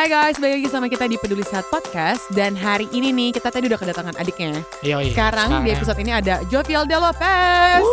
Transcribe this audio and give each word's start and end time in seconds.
Hai 0.00 0.08
guys, 0.08 0.40
balik 0.40 0.64
lagi 0.64 0.68
sama 0.72 0.88
kita 0.88 1.04
di 1.04 1.20
Peduli 1.20 1.44
Sehat 1.44 1.68
Podcast 1.68 2.24
Dan 2.32 2.56
hari 2.56 2.88
ini 2.88 3.12
nih, 3.12 3.36
kita 3.36 3.52
tadi 3.52 3.68
udah 3.68 3.76
kedatangan 3.76 4.16
adiknya 4.16 4.64
Yoi, 4.80 5.12
Sekarang 5.12 5.60
di 5.60 5.76
episode 5.76 6.00
ini 6.00 6.08
ada 6.08 6.40
Jovial 6.48 6.88
De 6.88 6.96
Lopez 6.96 7.84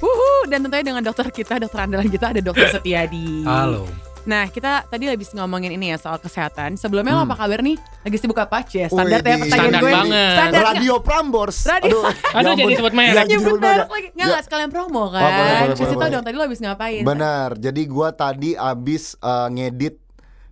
Wuhu. 0.00 0.48
Dan 0.48 0.64
tentunya 0.64 0.80
dengan 0.80 1.04
dokter 1.04 1.28
kita, 1.28 1.60
dokter 1.60 1.84
andalan 1.84 2.08
kita 2.08 2.32
ada 2.32 2.40
dokter 2.40 2.72
Setiadi 2.80 3.44
Halo. 3.44 3.84
Nah, 4.24 4.48
kita 4.48 4.88
tadi 4.88 5.12
habis 5.12 5.28
ngomongin 5.36 5.76
ini 5.76 5.92
ya 5.92 6.00
soal 6.00 6.16
kesehatan 6.16 6.80
Sebelumnya 6.80 7.20
lo 7.20 7.28
apa 7.28 7.36
kabar 7.36 7.60
nih? 7.60 7.76
Lagi 8.00 8.16
sibuk 8.16 8.38
apa? 8.40 8.64
Cie, 8.64 8.88
standar 8.88 9.20
ya 9.20 9.36
pertanyaan 9.36 9.52
Standar 9.52 9.82
gue 9.82 9.92
banget. 9.92 10.32
Standar 10.32 10.62
Radio 10.72 10.94
Prambors. 11.04 11.58
Radio. 11.68 11.98
Aduh, 12.00 12.38
Aduh, 12.38 12.48
ya 12.48 12.54
jadi 12.56 12.62
ampun. 12.64 12.78
sebut 12.80 12.94
merek. 12.96 13.12
Iya, 13.12 13.18
Ya 13.18 13.24
jadi 13.28 13.42
sebut 13.42 13.60
bener 13.60 13.76
merek. 13.76 13.90
lagi 13.92 14.08
Nggak, 14.14 14.30
Ya, 14.32 14.38
sekalian 14.40 14.70
promo 14.72 15.04
kan 15.12 15.20
boleh, 15.20 15.36
boleh, 15.36 15.76
Kasih 15.76 15.96
tau 16.00 16.08
dong, 16.08 16.24
tadi 16.24 16.34
lo 16.40 16.44
habis 16.48 16.60
ngapain? 16.64 17.02
Benar. 17.04 17.48
Jadi 17.60 17.82
gua 17.90 18.08
tadi 18.14 18.50
abis 18.56 19.18
uh, 19.20 19.52
ngedit 19.52 20.01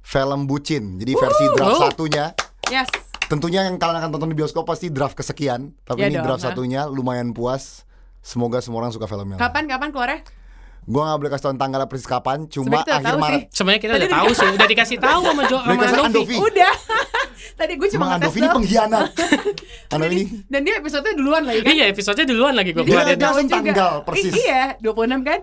film 0.00 0.44
Bucin. 0.44 0.96
Jadi 0.96 1.12
versi 1.14 1.44
draft 1.52 1.72
Oh. 1.72 1.82
satunya. 1.84 2.24
Yes 2.66 2.88
Tentunya 3.26 3.62
yang 3.62 3.78
kalian 3.78 3.94
akan 3.96 4.10
tonton 4.10 4.28
di 4.28 4.36
bioskop 4.36 4.64
pasti 4.64 4.88
draft 4.88 5.14
kesekian. 5.14 5.70
Tapi 5.80 6.00
Ya 6.00 6.06
ini 6.08 6.16
dong, 6.16 6.26
draft 6.26 6.42
ha? 6.42 6.50
satunya 6.50 6.84
lumayan 6.84 7.30
puas. 7.30 7.86
Semoga 8.20 8.58
semua 8.58 8.82
orang 8.82 8.90
suka 8.90 9.06
filmnya. 9.06 9.38
Kapan, 9.38 9.64
kapan 9.64 9.88
keluarnya? 9.88 10.20
Gua 10.82 11.06
nggak 11.06 11.18
boleh 11.20 11.30
kasih 11.30 11.44
tau 11.44 11.54
tanggalnya 11.54 11.86
persis 11.86 12.04
kapan. 12.04 12.44
Cuma 12.44 12.82
akhir 12.82 13.06
tahu 13.06 13.18
Maret. 13.18 13.42
Sebenarnya 13.48 13.80
kita 13.80 13.92
Tadi 13.92 14.02
udah 14.02 14.10
tahu 14.12 14.30
sih, 14.34 14.48
udah 14.50 14.66
dikasih 14.66 14.98
tahu 15.06 15.20
sama 15.22 15.42
Jo 15.44 15.54
Udah 15.54 15.62
sama 15.62 15.72
dikasih 15.72 15.94
Andovi. 15.94 16.10
Andovi. 16.10 16.36
Udah 16.42 16.72
Tadi 17.60 17.72
gue 17.76 17.88
cuma 17.88 18.04
ngetes 18.08 18.16
Andovi 18.18 18.38
ini 18.40 18.48
pengkhianat. 18.50 19.08
Andovi 19.94 20.14
ini. 20.16 20.24
Dan 20.44 20.60
dia 20.60 20.74
episode 20.76 21.08
duluan 21.14 21.42
lagi 21.46 21.60
kan? 21.62 21.70
Iya, 21.70 21.84
episodenya 21.86 22.26
duluan 22.26 22.54
lagi 22.56 22.70
gue 22.72 22.82
Dia 22.82 23.14
langsung 23.14 23.46
tanggal, 23.46 23.92
persis. 24.02 24.32
I- 24.32 24.42
iya, 24.42 24.62
26 24.82 25.22
kan? 25.22 25.40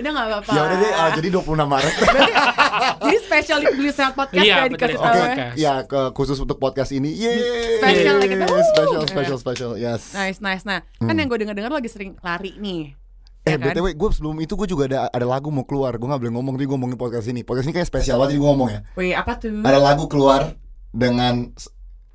Udah 0.00 0.10
gak 0.10 0.26
apa-apa. 0.26 0.50
Ya 0.50 0.60
udah 0.62 0.76
deh, 0.76 0.90
uh, 0.90 1.10
jadi 1.14 1.28
26 1.30 1.60
Maret. 1.66 1.94
Jadi 3.00 3.18
spesial 3.18 3.58
di 3.58 3.68
Beli 3.72 3.90
Sehat 3.90 4.12
Podcast 4.12 4.40
Iya, 4.40 4.56
ya 4.56 4.64
dikasih 4.66 4.96
tahu 4.96 5.04
Oke, 5.04 5.16
ya. 5.16 5.24
Podcast. 5.26 5.54
ya 5.56 5.74
ke 5.84 6.00
khusus 6.12 6.38
untuk 6.38 6.56
podcast 6.56 6.90
ini. 6.90 7.10
Yeay. 7.10 7.78
Special 7.78 8.14
like 8.16 8.32
itu. 8.32 8.44
Special, 8.46 8.98
Wuh. 8.98 9.08
special, 9.08 9.36
special. 9.38 9.70
Yes. 9.74 10.12
Nice, 10.12 10.38
nice. 10.38 10.62
Nah, 10.62 10.80
kan 10.96 11.12
yang 11.12 11.26
gue 11.26 11.38
denger-denger 11.38 11.68
lo 11.68 11.76
lagi 11.76 11.88
sering 11.88 12.16
lari 12.18 12.56
nih. 12.56 12.92
Hmm. 12.92 12.98
Eh 13.42 13.50
Ya 13.50 13.56
kan? 13.56 13.72
btw 13.72 13.86
gue 13.90 14.08
sebelum 14.10 14.36
itu 14.38 14.52
gue 14.54 14.68
juga 14.68 14.84
ada 14.86 14.98
ada 15.08 15.26
lagu 15.26 15.48
mau 15.48 15.64
keluar 15.64 15.92
gue 15.92 16.04
nggak 16.04 16.20
boleh 16.20 16.28
ngomong 16.30 16.52
tapi 16.54 16.64
gue 16.66 16.74
ngomongin 16.74 16.98
podcast 16.98 17.24
ini 17.26 17.40
podcast 17.40 17.64
ini 17.64 17.74
kayak 17.74 17.88
spesial 17.88 18.20
banget 18.20 18.36
jadi 18.36 18.38
gue 18.38 18.50
ngomong 18.50 18.68
ya 18.68 18.80
Wih, 18.94 19.12
apa 19.12 19.32
tuh? 19.34 19.64
ada 19.64 19.80
lagu 19.80 20.04
keluar 20.06 20.52
dengan 20.90 21.48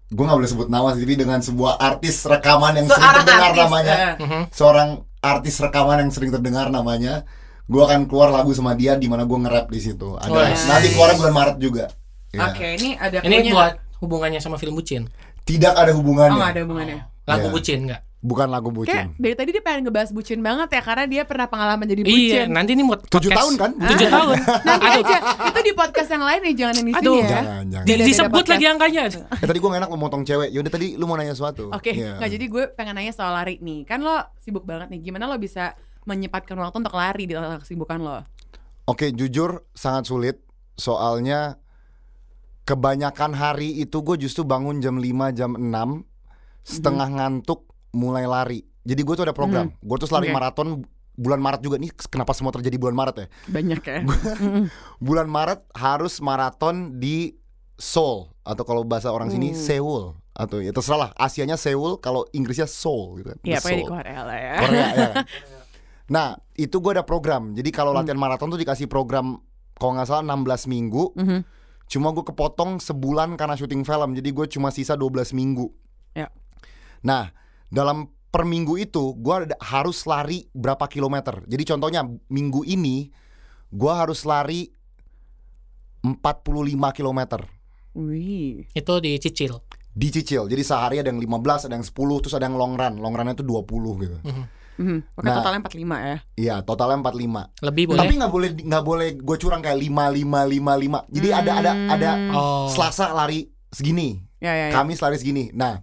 gue 0.06 0.22
nggak 0.22 0.38
boleh 0.38 0.46
sebut 0.48 0.68
nama 0.70 0.94
sih 0.94 1.02
tapi 1.02 1.18
dengan 1.18 1.42
sebuah 1.42 1.82
artis 1.82 2.22
rekaman 2.24 2.78
yang 2.78 2.86
sering 2.86 3.02
Seorang 3.02 3.18
terdengar 3.20 3.42
artis. 3.50 3.58
namanya. 3.60 3.96
Mhm. 4.16 4.42
seorang 4.54 4.90
artis 5.20 5.56
rekaman 5.58 5.98
yang 5.98 6.12
sering 6.14 6.30
terdengar 6.30 6.66
namanya 6.70 7.26
gue 7.66 7.82
akan 7.82 8.06
keluar 8.06 8.30
lagu 8.30 8.52
sama 8.52 8.74
dia 8.74 8.94
di 8.94 9.06
mana 9.06 9.24
gue 9.24 9.38
nge-rap 9.38 9.68
di 9.68 9.80
situ 9.80 10.14
ada 10.16 10.30
Wah. 10.30 10.50
nanti 10.50 10.88
keluar 10.90 11.14
bulan 11.14 11.34
Maret 11.34 11.58
juga 11.58 11.86
Ya. 12.30 12.52
Oke, 12.52 12.68
ini 12.76 13.00
ada 13.00 13.24
Ini 13.24 13.32
cluenya 13.32 13.52
buat 13.56 13.74
hubungannya 13.98 14.40
sama 14.40 14.60
film 14.60 14.76
Bucin. 14.76 15.08
tidak 15.42 15.72
ada? 15.72 15.88
Oh, 15.90 16.04
hubungannya 16.04 16.36
gak 16.36 16.52
ada 16.52 16.62
hubungannya. 16.68 17.00
Lagu 17.24 17.48
Iya. 17.48 17.54
Bucin 17.54 17.80
enggak? 17.82 18.02
bukan 18.20 18.50
lagu 18.50 18.74
Kayak 18.74 18.76
bucin 18.76 19.06
dari 19.16 19.36
tadi 19.38 19.50
dia 19.54 19.62
pengen 19.62 19.86
ngebahas 19.86 20.10
bucin 20.10 20.42
banget 20.42 20.66
ya 20.68 20.82
karena 20.82 21.06
dia 21.06 21.24
pernah 21.24 21.46
pengalaman 21.46 21.86
jadi 21.86 22.02
Iya, 22.02 22.10
bucin. 22.10 22.48
nanti 22.50 22.72
ini 22.74 22.82
mau 22.82 22.98
Tujuh 22.98 23.30
tahun 23.30 23.54
kan? 23.54 23.70
Tujuh 23.78 24.10
tahun. 24.10 24.36
Nanti 24.66 24.88
Aduh, 24.90 25.04
aja. 25.06 25.18
Itu 25.46 25.60
di 25.62 25.72
podcast 25.72 26.10
yang 26.10 26.24
lain 26.26 26.40
nih, 26.42 26.54
jangan 26.58 26.74
yang 26.74 26.86
di 26.86 26.94
sini 26.94 27.06
Aduh. 27.06 27.16
ya. 27.16 27.30
jangan 27.30 27.64
jangan 27.70 27.86
di- 27.86 27.92
Beda-beda 27.94 28.10
disebut 28.10 28.46
lagi 28.50 28.66
angkanya. 28.66 29.02
Eh, 29.06 29.46
tadi 29.46 29.60
gue 29.62 29.70
gak 29.70 29.80
enak 29.80 29.90
mau 29.94 30.00
motong 30.02 30.24
cewek 30.26 30.50
yaudah 30.50 30.72
tadi 30.74 30.88
lu 30.92 31.06
mau 31.06 31.16
nanya 31.16 31.32
sesuatu 31.32 31.70
Oke, 31.70 31.94
Iya. 31.94 32.18
nah 32.18 32.26
jadi 32.26 32.46
gue 32.50 32.64
pengen 32.74 32.98
nanya 32.98 33.14
soal 33.14 33.32
lari 33.32 33.62
nih. 33.62 33.86
Kan 33.86 34.02
lo 34.02 34.18
sibuk 34.36 34.66
banget 34.66 34.90
nih. 34.90 35.06
Gimana 35.06 35.30
lo 35.30 35.38
bisa 35.38 35.78
menyempatkan 36.06 36.56
waktu 36.56 36.78
untuk 36.80 36.94
lari 36.94 37.26
di 37.26 37.34
tengah 37.34 37.60
kesibukan 37.60 38.00
lo? 38.00 38.22
Oke, 38.86 39.10
jujur 39.10 39.66
sangat 39.72 40.06
sulit. 40.06 40.38
Soalnya 40.76 41.58
kebanyakan 42.64 43.32
hari 43.32 43.78
itu 43.78 44.02
gue 44.02 44.18
justru 44.20 44.42
bangun 44.42 44.78
jam 44.78 44.98
5, 44.98 45.08
jam 45.32 45.52
6 45.54 45.72
Setengah 46.62 47.08
ngantuk 47.10 47.64
mulai 47.92 48.26
lari 48.26 48.60
Jadi 48.82 49.02
gue 49.02 49.16
tuh 49.16 49.24
ada 49.24 49.32
program 49.32 49.72
Gue 49.78 49.96
tuh 49.96 50.10
lari 50.10 50.28
Oke. 50.28 50.36
maraton 50.36 50.68
bulan 51.14 51.40
Maret 51.40 51.62
juga 51.62 51.78
Nih 51.78 51.94
kenapa 52.06 52.34
semua 52.34 52.52
terjadi 52.52 52.76
bulan 52.76 52.92
Maret 52.92 53.16
ya 53.16 53.28
Banyak 53.48 53.82
ya. 53.82 53.98
Bulan 55.06 55.30
Maret 55.30 55.64
harus 55.72 56.20
maraton 56.20 56.98
di 56.98 57.38
Seoul 57.76 58.34
Atau 58.42 58.66
kalau 58.66 58.84
bahasa 58.84 59.14
orang 59.14 59.30
sini 59.30 59.54
Hmm. 59.54 59.62
Seoul 59.62 60.04
Atau 60.34 60.60
ya 60.60 60.74
terserah 60.74 61.00
lah 61.00 61.10
Asianya 61.16 61.56
Seoul 61.56 62.02
Kalau 62.02 62.28
Inggrisnya 62.34 62.68
Seoul 62.68 63.22
gitu 63.22 63.32
kan 63.32 63.38
Iya, 63.46 63.60
di. 63.62 63.88
Korea 63.88 64.22
lah 64.22 64.36
ya. 64.36 64.56
Korea 64.60 64.88
ya? 64.92 65.10
Nah 66.06 66.28
itu 66.54 66.78
gue 66.78 66.92
ada 66.92 67.02
program 67.02 67.52
Jadi 67.52 67.70
kalau 67.70 67.90
Hmm. 67.90 68.00
latihan 68.00 68.16
maraton 68.16 68.48
tuh 68.48 68.58
dikasih 68.58 68.86
program 68.86 69.42
Kalau 69.74 69.92
nggak 69.94 70.06
salah 70.06 70.24
16 70.24 70.66
minggu 70.66 71.12
Mhm. 71.14 71.40
Cuma 71.86 72.10
gue 72.10 72.24
kepotong 72.24 72.78
sebulan 72.78 73.34
karena 73.36 73.54
syuting 73.54 73.82
film 73.82 74.14
Jadi 74.14 74.30
gue 74.30 74.46
cuma 74.48 74.70
sisa 74.70 74.94
12 74.94 75.32
minggu 75.32 75.68
Ya. 76.14 76.30
Nah 77.02 77.34
dalam 77.68 78.06
per 78.30 78.44
minggu 78.44 78.78
itu 78.78 79.14
Gue 79.16 79.36
harus 79.60 80.06
lari 80.06 80.46
berapa 80.52 80.86
kilometer 80.86 81.42
Jadi 81.44 81.64
contohnya 81.66 82.02
minggu 82.28 82.62
ini 82.64 83.10
Gue 83.68 83.92
harus 83.92 84.24
lari 84.24 84.70
45 86.04 86.14
kilometer 86.92 87.42
Wih. 87.96 88.68
Itu 88.70 89.00
dicicil. 89.00 89.64
Dicicil 89.90 90.46
Jadi 90.46 90.62
sehari 90.62 91.00
ada 91.00 91.08
yang 91.08 91.18
15 91.18 91.66
Ada 91.66 91.74
yang 91.74 91.88
10 91.88 91.96
Terus 92.20 92.36
ada 92.36 92.46
yang 92.46 92.56
long 92.56 92.76
run 92.76 93.00
Long 93.00 93.12
runnya 93.12 93.34
tuh 93.34 93.48
20 93.48 93.66
gitu 93.98 94.18
Mhm. 94.76 94.98
Pakai 95.16 95.30
Nah. 95.32 95.38
totalnya 95.40 95.60
45 95.64 95.98
ya. 96.04 96.18
Iya 96.36 96.56
totalnya 96.62 96.98
45 97.00 97.42
Lebih 97.64 97.84
boleh. 97.92 98.00
Tapi 98.04 98.14
nggak 98.20 98.32
boleh 98.32 98.50
nggak 98.60 98.84
boleh 98.84 99.10
gue 99.16 99.38
curang 99.40 99.62
kayak 99.64 99.80
5 99.80 100.06
5 100.12 100.40
5 100.44 100.74
5 100.76 101.00
Jadi 101.10 101.28
ada 101.32 101.52
ada 101.64 101.72
ada 101.90 102.12
oh. 102.36 102.68
Selasa 102.68 103.16
lari 103.16 103.48
segini 103.72 104.20
Ya 104.44 104.52
ya 104.54 104.66
ya. 104.70 104.74
Kamis 104.78 105.02
lari 105.02 105.18
segini. 105.18 105.50
Nah, 105.58 105.82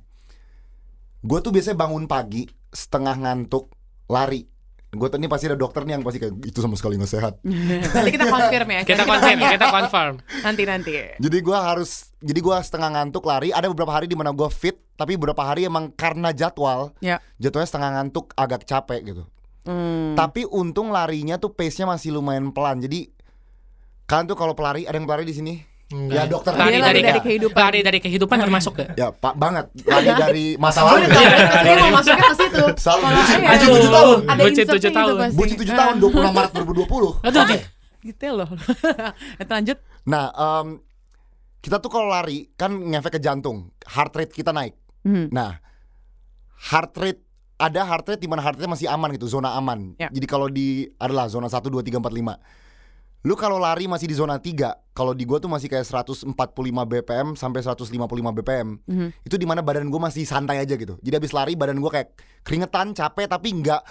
gue 1.18 1.38
tuh 1.42 1.50
biasanya 1.50 1.82
bangun 1.82 2.06
pagi 2.06 2.46
setengah 2.70 3.18
ngantuk 3.18 3.74
lari. 4.06 4.46
Gue 4.92 5.08
ini 5.16 5.24
pasti 5.24 5.48
ada 5.48 5.56
dokter 5.56 5.88
nih 5.88 5.96
yang 5.96 6.04
pasti 6.04 6.20
kayak 6.20 6.36
itu 6.44 6.60
sama 6.60 6.76
sekali 6.76 7.00
nggak 7.00 7.08
sehat. 7.08 7.40
Nanti 7.96 8.12
kita 8.12 8.28
confirm 8.28 8.68
ya. 8.68 8.80
Kita 8.84 9.08
confirm, 9.08 9.38
kita 9.40 9.66
confirm. 9.72 10.14
Nanti 10.44 10.62
nanti. 10.68 10.92
Jadi 11.16 11.38
gue 11.40 11.56
harus, 11.56 12.12
jadi 12.20 12.36
gue 12.44 12.56
setengah 12.60 12.92
ngantuk 13.00 13.24
lari. 13.24 13.56
Ada 13.56 13.72
beberapa 13.72 13.88
hari 13.96 14.04
di 14.04 14.12
mana 14.12 14.36
gue 14.36 14.44
fit, 14.52 14.76
tapi 15.00 15.16
beberapa 15.16 15.48
hari 15.48 15.64
emang 15.64 15.96
karena 15.96 16.36
jadwal, 16.36 16.92
Ya. 17.00 17.24
jatuhnya 17.40 17.64
setengah 17.64 17.90
ngantuk 17.96 18.36
agak 18.36 18.68
capek 18.68 19.00
gitu. 19.00 19.24
Hmm. 19.64 20.12
Tapi 20.12 20.44
untung 20.44 20.92
larinya 20.92 21.40
tuh 21.40 21.56
pace-nya 21.56 21.88
masih 21.88 22.12
lumayan 22.12 22.52
pelan. 22.52 22.84
Jadi 22.84 23.08
kalian 24.04 24.28
tuh 24.28 24.36
kalau 24.36 24.52
pelari, 24.52 24.84
ada 24.84 25.00
yang 25.00 25.08
pelari 25.08 25.24
di 25.24 25.32
sini? 25.32 25.54
Ya, 26.08 26.24
dokter. 26.24 26.52
Lari 26.52 26.80
dari, 26.80 27.00
dari 27.00 27.20
kehidupan. 27.20 27.60
Lari 27.60 27.80
dari 27.80 27.98
kehidupan 28.00 28.36
termasuk 28.38 28.72
gak? 28.74 28.88
Ya 28.96 29.08
pak 29.10 29.36
banget, 29.36 29.68
lari 29.82 30.08
dari 30.24 30.46
masa 30.56 30.80
lalu. 30.82 31.04
dia 31.04 31.74
mau 31.76 31.90
masuknya 31.92 32.24
ke 32.24 32.36
situ. 32.38 32.64
Salah, 32.76 33.08
Kalau 33.12 33.20
bucin, 33.20 33.38
iya, 33.38 33.56
tujuh 33.60 33.90
tahun. 33.90 34.18
Ada 34.24 34.40
Bucin 34.42 34.64
tujuh 34.66 34.90
tahun. 34.90 35.14
Bucin 35.32 35.56
7 35.56 35.68
Ah, 35.68 35.76
tahun, 35.76 35.94
26 36.00 36.32
Maret 36.32 36.50
2020. 36.56 37.12
Aduh, 37.22 37.40
Oke. 37.44 37.56
Detail 38.02 38.34
loh. 38.34 38.48
Itu 39.36 39.52
lanjut. 39.56 39.78
Nah, 40.02 40.24
em, 40.32 40.66
kita 41.60 41.76
tuh 41.78 41.86
kalau 41.86 42.08
lari 42.08 42.50
kan 42.52 42.72
ngefek 42.72 43.16
ke 43.16 43.20
jantung, 43.20 43.70
heart 43.86 44.12
rate 44.12 44.32
kita 44.32 44.50
naik. 44.50 44.74
Mhm. 45.04 45.30
Nah, 45.30 45.62
heart 46.72 46.96
rate 46.96 47.22
ada 47.56 47.86
heart 47.86 48.06
rate 48.08 48.18
di 48.18 48.26
mana 48.26 48.42
heart 48.42 48.58
rate 48.58 48.66
masih 48.66 48.90
aman 48.90 49.14
gitu, 49.14 49.30
zona 49.30 49.54
aman. 49.54 49.94
Ya. 49.94 50.10
Jadi 50.10 50.26
kalau 50.26 50.50
di 50.50 50.90
adalah 50.96 51.30
zona 51.30 51.46
1 51.46 51.62
2 51.62 51.78
3 51.78 52.02
4 52.02 52.10
5. 52.10 52.34
Lu 53.22 53.38
kalau 53.38 53.54
lari 53.62 53.86
masih 53.86 54.10
di 54.10 54.18
zona 54.18 54.42
3, 54.42 54.74
kalau 54.98 55.14
di 55.14 55.22
gua 55.22 55.38
tuh 55.38 55.46
masih 55.46 55.70
kayak 55.70 55.86
145 55.86 56.26
BPM 56.82 57.38
sampai 57.38 57.62
155 57.62 58.34
BPM. 58.34 58.82
Mhm. 58.82 59.08
Itu 59.22 59.38
di 59.38 59.46
mana 59.46 59.62
badan 59.62 59.86
gua 59.94 60.10
masih 60.10 60.26
santai 60.26 60.58
aja 60.58 60.74
gitu. 60.74 60.98
Jadi 60.98 61.14
habis 61.22 61.30
lari 61.30 61.54
badan 61.54 61.78
gua 61.78 61.94
kayak 61.94 62.18
keringetan, 62.42 62.98
capek 62.98 63.30
tapi 63.30 63.54
nggak 63.62 63.82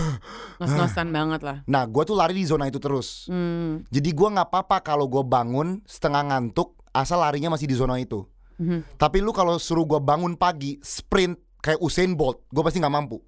Ngos-ngosan 0.64 1.12
banget 1.12 1.40
lah. 1.44 1.56
Nah, 1.68 1.84
gua 1.84 2.08
tuh 2.08 2.16
lari 2.16 2.32
di 2.32 2.48
zona 2.48 2.72
itu 2.72 2.80
terus. 2.80 3.28
Hmm. 3.28 3.84
Jadi 3.92 4.16
gua 4.16 4.32
nggak 4.32 4.48
apa-apa 4.48 4.80
kalau 4.80 5.04
gua 5.12 5.28
bangun 5.28 5.84
setengah 5.84 6.32
ngantuk 6.32 6.80
asal 6.96 7.20
larinya 7.20 7.52
masih 7.52 7.68
di 7.68 7.76
zona 7.76 8.00
itu. 8.00 8.24
Mhm. 8.56 8.96
Tapi 8.96 9.20
lu 9.20 9.36
kalau 9.36 9.60
suruh 9.60 9.84
gua 9.84 10.00
bangun 10.00 10.40
pagi 10.40 10.80
sprint 10.80 11.36
kayak 11.60 11.84
Usain 11.84 12.16
Bolt, 12.16 12.48
gua 12.48 12.64
pasti 12.64 12.80
nggak 12.80 12.94
mampu. 12.96 13.20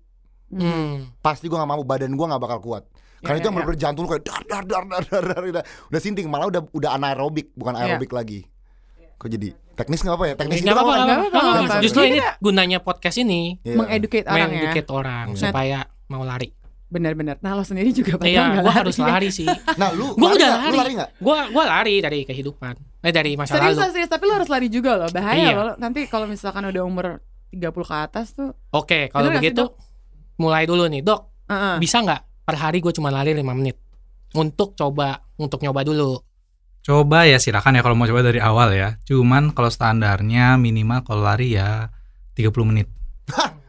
Hmm. 0.48 1.12
Pasti 1.20 1.44
gua 1.44 1.60
nggak 1.60 1.70
mampu, 1.76 1.84
badan 1.84 2.12
gua 2.16 2.32
nggak 2.32 2.40
bakal 2.40 2.60
kuat. 2.64 2.84
Karena 3.22 3.32
Ya, 3.32 3.38
itu 3.38 3.46
yang 3.46 3.48
ya, 3.48 3.56
bener-bener 3.56 3.78
jantung 3.78 4.02
lu 4.02 4.10
kayak 4.10 4.24
dar 4.24 4.42
dar 4.42 4.64
dar 4.64 4.84
dar 4.84 5.02
dar, 5.04 5.22
dar, 5.24 5.42
udah, 5.44 5.62
udah 5.62 6.00
sinting 6.00 6.26
malah 6.26 6.46
udah 6.48 6.62
udah 6.68 6.90
anaerobik 6.92 7.54
bukan 7.54 7.72
Ya. 7.72 7.80
aerobik 7.86 8.10
lagi. 8.10 8.42
Kok 9.14 9.28
jadi 9.28 9.48
teknis 9.72 10.00
nggak 10.00 10.12
apa 10.12 10.24
ya? 10.24 10.34
Teknis 10.34 10.58
Nggak 10.58 10.66
gitu 10.68 10.82
apa-apa, 10.82 10.94
kan? 11.00 11.18
apa-apa. 11.30 11.74
Justru 11.80 12.00
ini 12.04 12.18
kita- 12.18 12.34
gunanya 12.38 12.78
podcast 12.78 13.16
ini 13.16 13.62
Iya. 13.62 13.76
Mengeducate 13.76 14.26
orang 14.26 14.38
ya. 14.40 14.46
mengeducate 14.48 14.90
orang 14.90 15.26
Nah. 15.28 15.38
supaya 15.38 15.78
mau 16.08 16.22
lari. 16.22 16.50
Benar-benar. 16.88 17.38
Nah 17.38 17.54
lo 17.54 17.62
sendiri 17.62 17.88
juga 17.90 18.18
padahal 18.18 18.28
Iya, 18.28 18.42
nggak 18.52 18.62
gua 18.62 18.74
harus 18.76 18.96
ya. 18.96 19.06
lari 19.06 19.28
sih. 19.30 19.48
Nah, 19.80 19.88
lu 19.90 20.12
Gua 20.12 20.28
lari 20.28 20.36
udah 20.36 20.48
nggak? 20.50 20.60
Lu 20.60 20.76
lari. 20.76 20.92
lari? 20.92 21.14
Gua 21.16 21.38
gua 21.48 21.64
lari 21.64 21.94
dari 21.98 22.20
kehidupan. 22.22 22.74
Eh 23.00 23.08
dari 23.10 23.32
masa 23.32 23.56
Serius 23.56 23.78
lalu. 23.78 23.92
serius. 23.92 24.10
Tapi 24.10 24.24
lo 24.26 24.32
harus 24.34 24.50
lari 24.50 24.68
juga 24.68 24.90
loh. 24.96 25.08
Bahaya 25.08 25.40
Iya. 25.40 25.52
loh. 25.56 25.74
Nanti 25.76 26.04
kalau 26.04 26.26
misalkan 26.26 26.60
udah 26.64 26.82
umur 26.82 27.06
30 27.48 27.86
ke 27.86 27.96
atas 27.96 28.34
tuh. 28.34 28.52
Oke, 28.70 29.08
kalau 29.08 29.30
begitu 29.30 29.72
mulai 30.36 30.66
dulu 30.66 30.84
nih, 30.84 31.00
Dok. 31.00 31.20
Heeh. 31.46 31.76
Bisa 31.78 32.00
nggak 32.00 32.20
per 32.42 32.56
hari 32.56 32.78
gue 32.78 32.90
cuma 32.90 33.08
lari 33.08 33.32
5 33.32 33.42
menit? 33.52 33.76
Untuk 34.32 34.72
coba 34.72 35.20
untuk 35.36 35.60
nyoba 35.60 35.82
dulu. 35.82 36.18
Coba 36.82 37.24
ya 37.24 37.36
silakan 37.36 37.78
ya 37.78 37.82
kalau 37.82 37.94
mau 37.94 38.04
coba 38.04 38.22
dari 38.22 38.38
awal 38.38 38.72
ya. 38.72 38.98
Cuman 39.02 39.52
kalau 39.52 39.68
standarnya 39.68 40.56
minimal 40.56 41.02
kalau 41.02 41.22
lari 41.22 41.54
ya 41.54 41.92
30 42.34 42.48
menit. 42.64 42.88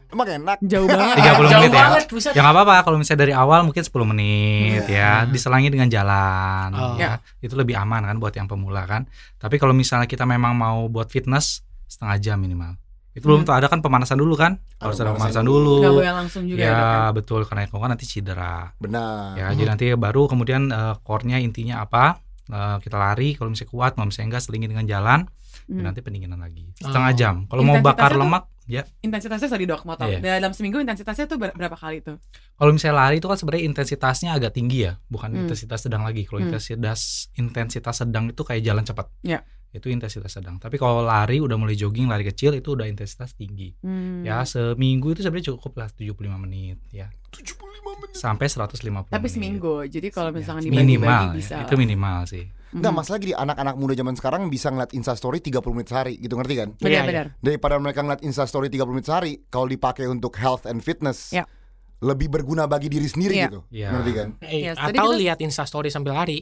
Emang 0.10 0.30
enak. 0.30 0.58
Jauh 0.62 0.86
banget. 0.86 1.16
30 1.22 1.26
Jauh 1.26 1.42
menit 1.42 1.70
ya. 1.70 1.78
banget, 1.80 2.04
buset. 2.08 2.32
Ya 2.32 2.42
nggak 2.42 2.54
apa-apa 2.54 2.76
kalau 2.86 2.98
misalnya 2.98 3.22
dari 3.22 3.34
awal 3.34 3.66
mungkin 3.66 3.82
10 3.82 4.06
menit 4.06 4.86
Iya. 4.86 5.26
ya, 5.26 5.30
diselangi 5.30 5.70
dengan 5.70 5.90
jalan 5.90 6.70
Oh. 6.74 6.96
ya. 6.98 7.18
Itu 7.38 7.54
lebih 7.54 7.74
aman 7.74 8.06
kan 8.06 8.18
buat 8.18 8.32
yang 8.32 8.46
pemula 8.46 8.86
kan. 8.86 9.10
Tapi 9.36 9.58
kalau 9.58 9.74
misalnya 9.74 10.06
kita 10.06 10.24
memang 10.24 10.54
mau 10.54 10.86
buat 10.86 11.10
fitness 11.10 11.62
setengah 11.86 12.18
jam 12.20 12.38
minimal. 12.38 12.78
Itu 13.14 13.24
belum 13.24 13.42
Hmm. 13.42 13.48
tuh 13.48 13.54
ada 13.54 13.68
kan 13.68 13.80
pemanasan 13.80 14.18
dulu 14.18 14.34
kan? 14.34 14.58
Harus 14.78 14.98
Harus 14.98 14.98
ada 15.00 15.10
pemanasan 15.14 15.46
dulu. 15.46 15.80
dulu. 15.80 15.84
Gak 15.86 15.94
boleh 15.94 16.14
langsung 16.18 16.44
juga 16.44 16.60
ya, 16.60 16.66
Ya 16.66 16.74
kan? 16.74 17.10
betul 17.14 17.42
karena 17.46 17.62
kalau 17.66 17.86
nanti 17.86 18.06
cedera. 18.06 18.74
Benar. 18.78 19.38
Ya 19.38 19.46
jadi 19.54 19.64
nanti 19.70 19.86
baru 19.94 20.26
kemudian 20.26 20.68
eh, 20.68 20.96
core-nya 21.02 21.38
intinya 21.38 21.82
apa? 21.82 22.18
Eh, 22.44 22.78
kita 22.82 22.98
lari 22.98 23.38
kalau 23.38 23.54
misalnya 23.54 23.70
kuat, 23.70 23.92
kalau 23.94 24.10
misalnya 24.10 24.28
enggak 24.34 24.44
selingi 24.44 24.68
dengan 24.68 24.84
jalan, 24.84 25.20
Hmm. 25.66 25.82
nanti 25.82 26.00
pendinginan 26.00 26.38
lagi. 26.38 26.68
Setengah 26.76 27.10
Oh. 27.10 27.16
jam. 27.16 27.36
Kalau 27.46 27.62
mau 27.62 27.80
bakar 27.80 28.10
tuh- 28.10 28.20
lemak, 28.20 28.44
ya 28.66 28.84
Intensitasnya 29.00 29.48
sorry 29.48 29.64
dok, 29.64 29.84
mau 29.84 29.94
tahu. 29.94 30.12
Iya. 30.14 30.40
Dalam 30.40 30.52
seminggu 30.52 30.78
intensitasnya 30.78 31.26
tuh 31.26 31.38
ber- 31.38 31.52
berapa 31.52 31.74
kali 31.74 32.00
tuh? 32.00 32.20
Kalau 32.54 32.72
misalnya 32.72 32.96
lari 33.02 33.18
itu 33.18 33.26
kan 33.26 33.36
sebenarnya 33.36 33.64
intensitasnya 33.66 34.30
agak 34.32 34.52
tinggi 34.52 34.86
ya, 34.86 35.00
bukan 35.06 35.30
Hmm. 35.30 35.42
intensitas 35.44 35.80
sedang 35.82 36.02
lagi. 36.02 36.24
Kalau 36.24 36.40
Hmm. 36.40 36.48
intensitas 36.50 37.00
intensitas 37.34 37.96
sedang 37.98 38.28
itu 38.28 38.42
kayak 38.42 38.62
jalan 38.62 38.82
cepat. 38.82 39.08
Ya. 39.22 39.42
Itu 39.70 39.90
intensitas 39.90 40.30
sedang. 40.32 40.58
Tapi 40.58 40.78
kalau 40.78 41.02
lari 41.02 41.40
udah 41.40 41.56
mulai 41.56 41.74
jogging, 41.74 42.06
lari 42.06 42.22
kecil 42.24 42.54
itu 42.54 42.72
udah 42.72 42.86
intensitas 42.86 43.34
tinggi. 43.34 43.74
Hmm. 43.80 44.22
Ya, 44.22 44.44
seminggu 44.44 45.12
itu 45.12 45.22
sebenarnya 45.22 45.50
cukup 45.52 45.74
lah 45.76 45.90
75 45.90 46.38
menit 46.38 46.78
ya. 46.90 47.10
75 47.32 47.66
menit. 47.98 48.14
Sampai 48.14 48.46
150 48.46 49.10
Tapi 49.10 49.18
menit. 49.20 49.34
seminggu. 49.34 49.82
Jadi 49.84 50.08
kalau 50.08 50.30
Ya, 50.30 50.36
misalkan 50.36 50.62
minimal 50.64 50.86
dibagi-bagi 50.86 51.26
ya, 51.26 51.34
bisa. 51.34 51.56
itu 51.60 51.74
lah. 51.74 51.80
minimal 51.80 52.20
sih. 52.28 52.46
Nah, 52.74 52.90
Mhm. 52.90 52.98
masalah 52.98 53.18
gini, 53.18 53.34
anak-anak 53.34 53.76
muda 53.78 53.94
zaman 53.94 54.16
sekarang 54.16 54.42
bisa 54.48 54.68
ngeliat 54.68 54.92
Instastory 54.92 55.38
30 55.38 55.72
menit 55.72 55.88
sehari, 55.88 56.18
gitu 56.18 56.34
ngerti 56.34 56.56
kan? 56.56 56.70
Iya, 56.74 56.82
iya. 56.82 56.88
Benar-benar. 57.06 57.28
Daripada 57.38 57.76
mereka 57.78 58.00
ngeliat 58.02 58.22
Instastory 58.22 58.68
30 58.68 58.92
menit 58.92 59.06
sehari, 59.06 59.46
kalau 59.48 59.66
dipakai 59.66 60.06
untuk 60.06 60.34
health 60.36 60.66
and 60.66 60.80
fitness, 60.80 61.30
Ya. 61.30 61.46
lebih 62.00 62.28
berguna 62.28 62.66
bagi 62.66 62.90
diri 62.90 63.06
sendiri 63.06 63.36
Iya. 63.36 63.46
gitu. 63.48 63.60
Iya. 63.70 63.88
Ngerti 63.94 64.12
kan? 64.12 64.28
Eh, 64.42 64.60
Yes, 64.66 64.76
tadi 64.76 64.98
atau 64.98 65.08
kita- 65.08 65.22
lihat 65.22 65.38
instastory 65.40 65.90
sambil 65.90 66.14
lari. 66.14 66.42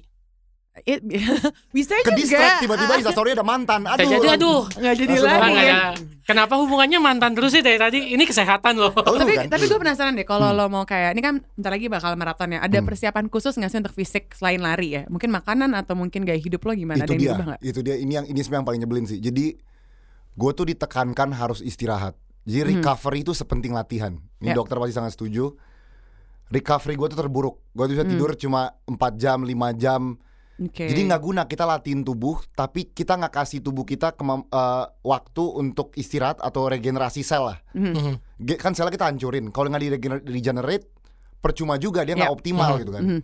It- 0.82 1.04
bisa 1.76 2.00
Ke 2.00 2.16
juga. 2.16 2.64
tiba-tiba 2.64 2.96
Instastory 2.96 3.36
ada 3.36 3.44
mantan. 3.44 3.84
Aduh. 3.84 4.08
Jadi 4.08 4.28
aduh. 4.32 4.62
Nggak 4.72 4.96
jadi 4.98 5.14
lagi 5.20 5.52
ya. 5.62 5.82
Kenapa 6.24 6.56
hubungannya 6.56 6.96
mantan 6.98 7.36
terus 7.36 7.52
sih 7.52 7.60
dari 7.60 7.76
tadi? 7.76 8.16
Ini 8.16 8.24
kesehatan 8.24 8.80
loh. 8.80 8.96
Tapi 8.96 9.36
kan? 9.36 9.46
tapi 9.52 9.68
gue 9.68 9.76
penasaran 9.76 10.16
deh 10.16 10.24
kalau 10.24 10.48
Hmm. 10.48 10.58
lo 10.58 10.72
mau 10.72 10.88
kayak 10.88 11.12
ini 11.12 11.22
kan 11.22 11.44
bentar 11.54 11.76
lagi 11.76 11.92
bakal 11.92 12.16
maraton 12.16 12.56
ya 12.56 12.60
ada 12.62 12.72
Hmm. 12.74 12.88
persiapan 12.88 13.28
khusus 13.28 13.52
nggak 13.54 13.68
sih 13.68 13.80
untuk 13.80 13.92
fisik 13.92 14.32
selain 14.32 14.58
lari 14.58 14.96
ya 14.96 15.04
mungkin 15.06 15.28
makanan 15.30 15.76
atau 15.76 15.92
mungkin 15.92 16.24
gaya 16.24 16.40
hidup 16.40 16.64
lo 16.64 16.72
gimana 16.72 17.04
itu 17.04 17.04
ada 17.04 17.12
yang 17.12 17.20
dia, 17.20 17.34
nggak 17.36 17.60
itu 17.62 17.80
dia. 17.82 17.96
Ini 17.98 18.12
yang 18.14 18.26
ini 18.26 18.40
sebenarnya 18.40 18.58
yang 18.58 18.68
paling 18.68 18.82
nyebelin 18.82 19.06
sih. 19.06 19.20
Jadi 19.20 19.46
gue 20.32 20.52
tuh 20.56 20.66
ditekankan 20.66 21.36
harus 21.36 21.60
istirahat. 21.60 22.16
Jadi 22.42 22.64
Hmm. 22.64 22.70
recovery 22.80 23.20
itu 23.22 23.36
sepenting 23.36 23.76
latihan. 23.76 24.16
Ini 24.40 24.50
Ya. 24.50 24.56
dokter 24.56 24.80
pasti 24.80 24.96
sangat 24.96 25.12
setuju. 25.14 25.52
Recovery 26.48 26.96
gue 26.96 27.08
tuh 27.08 27.20
terburuk. 27.20 27.56
Gue 27.70 27.86
tuh 27.86 27.94
bisa 27.94 28.04
Hmm. 28.04 28.12
tidur 28.12 28.32
cuma 28.36 28.62
4 28.86 29.14
jam, 29.16 29.40
5 29.42 29.72
jam. 29.74 30.16
Oke 30.62 30.86
Jadi 30.86 31.02
nggak 31.04 31.20
guna 31.20 31.42
kita 31.44 31.66
latihin 31.66 32.02
tubuh, 32.02 32.38
tapi 32.52 32.86
kita 32.86 33.18
nggak 33.18 33.34
kasih 33.34 33.60
tubuh 33.60 33.82
kita 33.82 34.14
kemam- 34.14 34.46
eh, 34.46 34.86
waktu 35.02 35.44
untuk 35.52 35.90
istirahat 35.96 36.38
atau 36.38 36.70
regenerasi 36.70 37.22
sel 37.22 37.42
lah. 37.44 37.58
Mhm. 37.74 37.92
Mhm. 37.92 38.14
Ge- 38.40 38.60
Kan 38.60 38.72
selnya 38.72 38.94
kita 38.94 39.10
hancurin. 39.10 39.50
Kalau 39.50 39.68
nggak 39.68 39.82
di 39.82 39.90
regenerate, 40.30 40.86
percuma 41.38 41.76
juga 41.76 42.06
dia 42.06 42.14
nggak 42.14 42.30
Ya. 42.30 42.32
optimal 42.32 42.72
Mhm. 42.72 42.80
gitu 42.80 42.92
kan. 42.92 43.04
Mhm. 43.04 43.20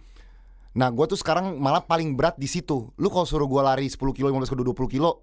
Nah, 0.73 0.89
gue 0.89 1.05
tuh 1.05 1.15
sekarang 1.15 1.57
malah 1.57 1.81
paling 1.81 2.13
berat 2.13 2.35
di 2.35 2.45
situ. 2.45 2.89
Lu 2.95 3.07
kalau 3.07 3.23
suruh 3.23 3.45
gue 3.45 3.61
lari 3.61 3.85
10 3.85 4.11
kilo, 4.11 4.27
15 4.27 4.49
kilo, 4.49 4.61
20 4.63 4.85
kilo, 4.87 5.21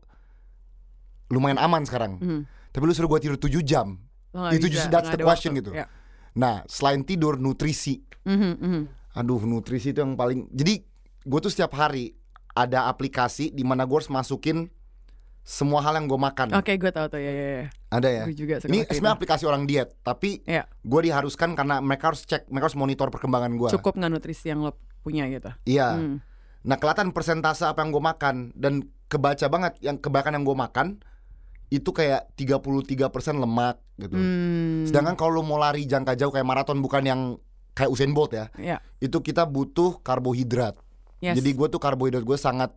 lumayan 1.28 1.58
aman 1.58 1.82
sekarang. 1.82 2.18
Mhm. 2.18 2.40
Tapi 2.70 2.84
lu 2.84 2.92
suruh 2.92 3.06
gue 3.08 3.20
tidur 3.20 3.38
7 3.38 3.62
jam. 3.62 3.98
Nggak 4.30 4.50
Itu 4.52 4.66
bisa, 4.66 4.74
just- 4.76 4.90
that's 4.90 5.08
the 5.08 5.18
question 5.18 5.50
waktu. 5.52 5.62
gitu. 5.62 5.70
Ya. 5.72 5.86
Nah, 6.34 6.66
selain 6.66 7.02
tidur, 7.02 7.38
nutrisi. 7.38 8.02
Mhm, 8.22 8.52
mhm. 8.56 8.82
Aduh, 9.14 9.42
nutrisi 9.42 9.90
itu 9.90 9.98
yang 9.98 10.14
paling. 10.14 10.50
Jadi 10.50 10.82
gue 11.24 11.38
tuh 11.40 11.52
setiap 11.52 11.72
hari 11.74 12.14
ada 12.54 12.86
aplikasi 12.86 13.50
di 13.50 13.64
mana 13.66 13.88
gue 13.88 13.96
harus 13.96 14.12
masukin 14.12 14.68
semua 15.44 15.84
hal 15.84 16.00
yang 16.00 16.08
gue 16.08 16.16
makan. 16.16 16.56
Oke 16.56 16.72
gue 16.80 16.88
tahu 16.88 17.06
tuh 17.12 17.20
ya 17.20 17.28
ya, 17.28 17.46
ya. 17.60 17.66
Ada 17.92 18.08
ya. 18.08 18.22
gue 18.24 18.36
juga 18.36 18.54
Ini 18.64 18.88
sebenarnya 18.88 19.16
aplikasi 19.20 19.44
orang 19.44 19.68
diet, 19.68 19.92
tapi 20.00 20.40
Iya. 20.48 20.64
gue 20.68 21.00
diharuskan 21.04 21.52
karena 21.52 21.84
mereka 21.84 22.12
harus 22.12 22.24
cek, 22.24 22.48
mereka 22.48 22.72
harus 22.72 22.78
monitor 22.80 23.12
perkembangan 23.12 23.52
gue. 23.60 23.68
cukup 23.76 24.00
nggak 24.00 24.10
nutrisi 24.12 24.48
yang 24.48 24.64
lo 24.64 24.72
punya 25.04 25.28
gitu 25.28 25.52
Iya. 25.68 26.00
Hmm. 26.00 26.16
Nah 26.64 26.76
kelihatan 26.80 27.12
persentase 27.12 27.68
apa 27.68 27.84
yang 27.84 27.92
gue 27.92 28.00
makan 28.00 28.56
dan 28.56 28.88
kebaca 29.12 29.46
banget 29.52 29.76
yang 29.84 30.00
kebanyakan 30.00 30.40
yang 30.40 30.44
gue 30.48 30.56
makan 30.56 30.86
itu 31.68 31.90
kayak 31.92 32.32
33% 32.40 33.36
lemak 33.36 33.76
gitu. 34.00 34.16
Hmm. 34.16 34.88
Sedangkan 34.88 35.12
kalau 35.12 35.40
lu 35.40 35.42
mau 35.44 35.60
lari 35.60 35.84
jangka 35.84 36.16
jauh 36.16 36.32
kayak 36.32 36.46
maraton 36.48 36.80
bukan 36.80 37.04
yang 37.04 37.20
kayak 37.74 37.90
Usain 37.90 38.14
Bolt 38.14 38.32
ya, 38.32 38.48
ya 38.56 38.78
itu 39.02 39.18
kita 39.20 39.44
butuh 39.44 39.98
karbohidrat. 40.00 40.78
Yes. 41.24 41.34
Jadi 41.40 41.50
gue 41.50 41.66
tuh 41.66 41.80
karbohidrat 41.80 42.20
gue 42.20 42.36
sangat 42.36 42.70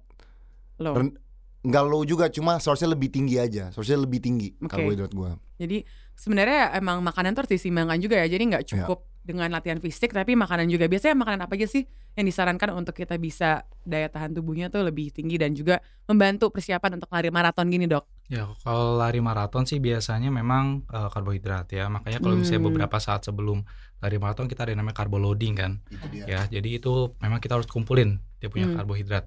lo 0.80 0.96
ren- 0.96 1.18
nggak 1.62 1.84
low 1.84 2.02
juga, 2.02 2.32
cuma 2.32 2.56
seharusnya 2.58 2.96
lebih 2.96 3.12
tinggi 3.12 3.36
aja, 3.36 3.74
seharusnya 3.76 4.00
lebih 4.00 4.24
tinggi 4.24 4.56
Oke. 4.58 4.72
karbohidrat 4.72 5.12
gue. 5.12 5.32
Jadi 5.60 5.78
sebenarnya 6.16 6.72
emang 6.74 7.04
makanan 7.04 7.36
tuh 7.36 7.44
harus 7.44 7.52
diseimbangkan 7.52 8.00
juga 8.00 8.16
ya. 8.24 8.28
Jadi 8.30 8.44
nggak 8.48 8.64
Iya. 8.64 8.70
cukup 8.72 9.00
dengan 9.28 9.52
latihan 9.52 9.76
fisik, 9.76 10.16
tapi 10.16 10.40
makanan 10.40 10.72
juga. 10.72 10.88
Biasanya 10.88 11.20
makanan 11.20 11.44
apa 11.44 11.60
aja 11.60 11.68
sih 11.68 11.84
yang 12.16 12.24
disarankan 12.24 12.72
untuk 12.72 12.96
kita 12.96 13.20
bisa 13.20 13.68
daya 13.84 14.08
tahan 14.08 14.32
tubuhnya 14.32 14.72
tuh 14.72 14.88
lebih 14.88 15.12
tinggi 15.12 15.36
dan 15.36 15.52
juga 15.52 15.84
membantu 16.08 16.48
persiapan 16.48 16.96
untuk 17.04 17.12
lari 17.12 17.28
maraton 17.28 17.68
gini 17.68 17.84
dok. 17.86 18.08
Ya, 18.28 18.44
kalau 18.60 19.00
lari 19.00 19.24
maraton 19.24 19.64
sih 19.64 19.80
biasanya 19.80 20.28
memang 20.30 20.84
eh, 20.88 21.10
karbohidrat 21.10 21.72
ya. 21.72 21.88
Makanya 21.88 22.20
kalau 22.20 22.36
misalnya 22.36 22.60
Hmm. 22.62 22.70
beberapa 22.72 22.98
saat 23.00 23.24
sebelum 23.24 23.64
lari 23.98 24.18
maraton 24.18 24.46
kita 24.46 24.68
ada 24.68 24.76
yang 24.76 24.84
namanya 24.84 25.00
carbo 25.00 25.18
loading 25.18 25.56
kan. 25.56 25.80
Ya, 26.28 26.44
jadi 26.46 26.78
itu 26.78 27.16
memang 27.18 27.40
kita 27.40 27.56
harus 27.56 27.66
kumpulin 27.66 28.20
dia 28.38 28.52
punya 28.52 28.68
Hmm. 28.68 28.76
karbohidrat. 28.78 29.26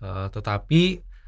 Eh, 0.00 0.26
tetapi 0.28 0.82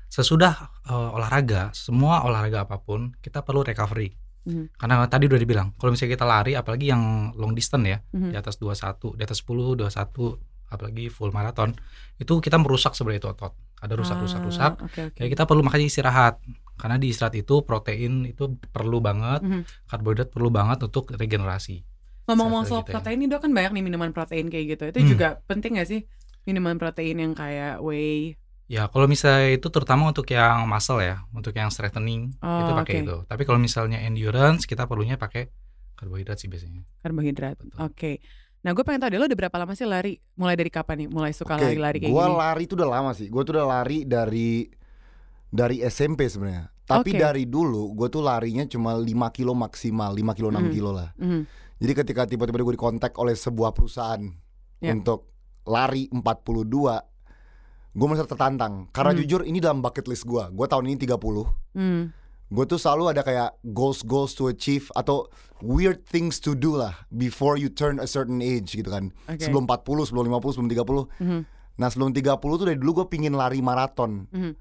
sesudah 0.08 0.54
eh, 0.82 1.10
olahraga, 1.14 1.70
semua 1.72 2.26
olahraga 2.26 2.66
apa 2.66 2.82
pun 2.82 3.14
kita 3.19 3.40
perlu 3.40 3.62
recovery. 3.62 4.12
Hmm. 4.42 4.66
Karena 4.74 5.06
tadi 5.06 5.30
udah 5.30 5.38
dibilang, 5.38 5.70
kalau 5.78 5.94
misalnya 5.94 6.19
kita 6.19 6.26
lari 6.26 6.52
apalagi 6.52 6.90
yang 6.90 7.30
long 7.38 7.54
distance 7.54 7.86
ya, 7.86 7.98
Mhm. 8.10 8.34
di 8.34 8.36
atas 8.36 8.58
21, 8.58 9.14
di 9.14 9.22
atas 9.22 9.38
10, 9.38 9.78
21, 9.78 10.42
apalagi 10.66 11.06
full 11.06 11.30
maraton, 11.30 11.78
itu 12.19 12.43
kita 12.43 12.58
merusak 12.58 12.98
sebenarnya 12.98 13.22
itu 13.22 13.31
otot. 13.31 13.55
Ada 13.79 13.94
rusak-rusak-rusak. 13.94 14.72
Ah, 14.79 14.84
Oke 14.84 15.00
oke. 15.10 15.19
Ya 15.22 15.26
kita 15.29 15.46
perlu 15.46 15.62
makanya 15.62 15.86
istirahat. 15.86 16.43
Karena 16.74 16.96
di 16.96 17.08
istirahat 17.08 17.34
itu 17.34 17.62
protein 17.62 18.24
itu 18.24 18.56
perlu 18.69 18.98
banget, 18.98 19.41
Mhm. 19.41 19.62
karbohidrat 19.86 20.29
perlu 20.29 20.48
banget 20.48 20.82
untuk 20.82 21.10
regenerasi. 21.10 21.84
Ngomong-ngomong 22.26 22.64
soal 22.64 22.82
gitu 22.82 22.91
ya. 22.91 22.94
protein 22.98 23.19
nih 23.19 23.29
dok 23.29 23.41
kan 23.43 23.50
banyak 23.50 23.72
nih 23.74 23.82
minuman 23.82 24.10
protein 24.10 24.46
kayak 24.46 24.67
gitu. 24.74 24.84
Itu 24.88 24.98
Hmm. 25.00 25.10
juga 25.10 25.29
penting 25.44 25.79
gak 25.79 25.88
sih 25.88 26.00
minuman 26.43 26.79
protein 26.79 27.19
yang 27.19 27.32
kayak 27.34 27.82
whey? 27.82 28.34
Ya 28.67 28.88
kalau 28.88 29.05
misalnya 29.05 29.52
itu 29.52 29.69
terutama 29.69 30.08
untuk 30.08 30.24
yang 30.26 30.64
muscle 30.64 30.98
ya, 30.98 31.20
untuk 31.31 31.52
yang 31.52 31.69
strengthening 31.69 32.32
Oh, 32.41 32.62
itu 32.62 32.72
pakai 32.72 32.94
oke. 32.94 33.02
itu. 33.05 33.17
Tapi 33.26 33.43
kalau 33.44 33.58
misalnya 33.58 33.98
endurance 34.00 34.64
kita 34.64 34.86
perlunya 34.86 35.19
pakai 35.19 35.50
karbohidrat 35.94 36.41
sih 36.41 36.48
biasanya. 36.48 36.82
Karbohidrat. 36.98 37.58
Oke. 37.79 38.22
Nah 38.62 38.70
gue 38.72 38.81
pengen 38.81 39.02
tahu 39.02 39.10
deh 39.10 39.19
lo 39.19 39.26
udah 39.26 39.38
berapa 39.38 39.56
lama 39.58 39.74
sih 39.74 39.84
lari? 39.84 40.17
Mulai 40.38 40.55
dari 40.55 40.70
kapan 40.70 41.05
nih? 41.05 41.08
Mulai 41.10 41.34
suka 41.34 41.58
lari-lari 41.58 41.98
kayak 41.98 42.14
gua 42.14 42.26
gini? 42.31 42.38
lari 42.38 42.62
itu 42.64 42.74
udah 42.79 42.88
lama 42.88 43.10
sih. 43.12 43.26
Gue 43.26 43.43
tuh 43.43 43.58
udah 43.58 43.67
lari 43.67 44.06
dari 44.06 44.70
dari 45.52 45.84
SMP 45.84 46.26
sebenarnya. 46.26 46.72
Tapi 46.82 47.14
Oke. 47.14 47.20
dari 47.20 47.44
dulu 47.46 47.92
gue 47.94 48.08
tuh 48.08 48.24
larinya 48.24 48.64
cuma 48.64 48.96
5 48.96 49.04
kilo 49.30 49.52
maksimal, 49.52 50.10
5 50.10 50.32
kilo 50.32 50.48
6 50.48 50.66
Hmm. 50.66 50.72
kilo 50.72 50.90
lah. 50.90 51.12
Mhm. 51.14 51.40
Jadi 51.78 51.92
ketika 51.94 52.22
tiba-tiba 52.24 52.58
gue 52.58 52.74
dikontak 52.74 53.12
oleh 53.16 53.36
sebuah 53.36 53.70
perusahaan 53.70 54.22
Ya. 54.80 54.90
untuk 54.90 55.28
lari 55.62 56.08
42, 56.10 57.04
gue 57.92 58.06
merasa 58.08 58.24
tertantang. 58.24 58.88
Karena 58.90 59.12
Hmm. 59.12 59.20
jujur 59.20 59.40
ini 59.44 59.60
dalam 59.60 59.78
bucket 59.78 60.08
list 60.08 60.24
gue. 60.24 60.42
Gue 60.50 60.66
tahun 60.66 60.88
ini 60.88 60.96
30. 60.96 61.46
Hmm. 61.76 62.10
Gue 62.52 62.68
tuh 62.68 62.76
selalu 62.76 63.16
ada 63.16 63.22
kayak 63.22 63.56
goals 63.64 64.04
goals 64.04 64.36
to 64.36 64.44
achieve 64.44 64.92
atau 64.92 65.24
weird 65.60 66.04
things 66.04 66.36
to 66.36 66.52
do 66.52 66.76
lah 66.76 66.92
before 67.08 67.56
you 67.56 67.72
turn 67.72 67.96
a 67.96 68.04
certain 68.04 68.44
age 68.44 68.76
gitu 68.76 68.92
kan. 68.92 69.08
Oke. 69.24 69.40
Sebelum 69.40 69.64
40, 69.64 70.04
sebelum 70.04 70.28
50, 70.28 70.52
sebelum 70.52 70.68
30. 70.68 71.08
Mhm. 71.16 71.40
Nah 71.78 71.88
sebelum 71.88 72.12
30 72.12 72.60
tuh 72.60 72.66
dari 72.68 72.76
dulu 72.76 73.02
gue 73.02 73.06
pingin 73.08 73.32
lari 73.32 73.64
maraton. 73.64 74.28
Mhm. 74.28 74.52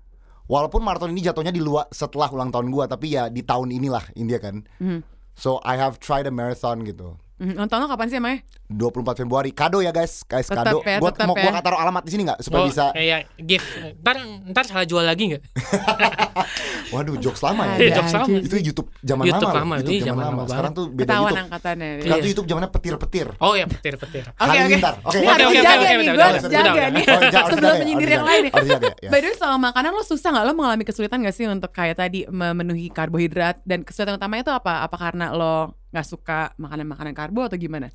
Walaupun 0.52 0.84
maraton 0.84 1.16
ini 1.16 1.24
jatuhnya 1.24 1.56
di 1.56 1.64
luar 1.64 1.88
setelah 1.96 2.28
ulang 2.28 2.52
tahun 2.52 2.68
gue, 2.68 2.84
tapi 2.92 3.16
ya 3.16 3.32
di 3.32 3.40
tahun 3.40 3.72
inilah 3.72 4.04
India 4.20 4.36
kan. 4.36 4.68
Mhm. 4.84 5.00
So 5.32 5.64
I 5.64 5.80
have 5.80 5.96
tried 6.04 6.28
a 6.28 6.34
marathon 6.36 6.84
gitu. 6.84 7.16
Mhm. 7.40 7.56
Ulang 7.56 7.70
tahun 7.72 7.88
lo 7.88 7.88
kapan 7.88 8.08
sih 8.12 8.20
emangnya? 8.20 8.44
24 8.72 9.18
Februari. 9.18 9.52
Kado 9.52 9.80
ya 9.80 9.90
guys, 9.90 10.24
guys 10.24 10.46
Tetap 10.46 10.66
kado. 10.66 10.80
ya, 10.82 10.98
Gua 10.98 11.10
tetap 11.10 11.26
mau 11.26 11.36
ya. 11.36 11.50
gua 11.50 11.60
taruh 11.60 11.78
alamat 11.78 12.02
di 12.02 12.12
sini 12.12 12.22
nggak 12.24 12.40
supaya 12.40 12.62
Oh, 12.62 12.68
bisa. 12.68 12.86
Kayak 12.92 13.20
gift. 13.38 13.68
Ntar 13.98 14.16
ntar 14.48 14.64
salah 14.66 14.84
jual 14.84 15.02
lagi 15.02 15.24
nggak? 15.30 15.42
Waduh, 16.92 17.16
jokes 17.18 17.40
lama 17.42 17.64
ya. 17.66 17.76
Iya, 17.78 17.92
jokes 17.98 18.14
lama. 18.14 18.28
Itu 18.38 18.56
YouTube 18.58 18.90
zaman 19.00 19.24
YouTube 19.24 19.48
lama. 19.48 19.60
lama. 19.62 19.76
YouTube 19.78 19.94
ini 19.94 20.02
zaman 20.02 20.08
zaman 20.12 20.24
lama. 20.26 20.36
lama 20.38 20.50
Sekarang 20.50 20.72
tuh 20.72 20.86
beda 20.88 21.02
Ketahuan 21.02 21.24
YouTube. 21.24 21.44
angkatannya. 21.46 21.90
Sekarang 21.92 22.12
Iya. 22.12 22.22
tuh 22.22 22.30
YouTube 22.30 22.48
zamannya 22.48 22.70
petir-petir. 22.70 23.28
Oh 23.38 23.54
ya 23.54 23.66
petir 23.66 23.94
petir. 23.96 24.26
Oke 24.28 24.58
oke. 24.58 24.76
Oke. 24.76 24.90
Oke, 25.02 25.18
harus 25.22 25.46
oke, 25.46 25.60
oke, 25.62 25.88
nih, 25.92 26.10
oke, 26.12 26.22
harus 26.22 26.44
jaga 26.46 26.84
nih. 26.90 27.04
Oh, 27.04 27.20
harus 27.22 27.50
Sebelum 27.52 27.62
jaga 27.62 27.72
ya, 27.72 27.82
menyindir 27.82 28.10
yang 28.10 28.20
jaga. 28.20 28.32
lain. 28.32 28.44
Jaga 28.52 28.90
ya. 28.98 29.10
By 29.10 29.20
the 29.20 29.28
way 29.28 29.36
soal 29.36 29.58
makanan 29.58 29.92
lo 29.92 30.04
susah 30.04 30.30
nggak 30.30 30.46
lo 30.46 30.54
mengalami 30.54 30.84
kesulitan 30.84 31.18
gak 31.22 31.34
sih 31.34 31.46
untuk 31.46 31.72
kayak 31.72 31.96
tadi 31.98 32.20
memenuhi 32.28 32.88
karbohidrat 32.90 33.64
dan 33.64 33.82
kesulitan 33.82 34.16
utamanya 34.16 34.44
itu 34.44 34.54
apa? 34.54 34.84
Apa 34.84 34.96
karena 34.98 35.32
lo 35.32 35.56
nggak 35.90 36.06
suka 36.06 36.56
makanan-makanan 36.58 37.14
karbo 37.14 37.42
atau 37.44 37.56
gimana? 37.56 37.88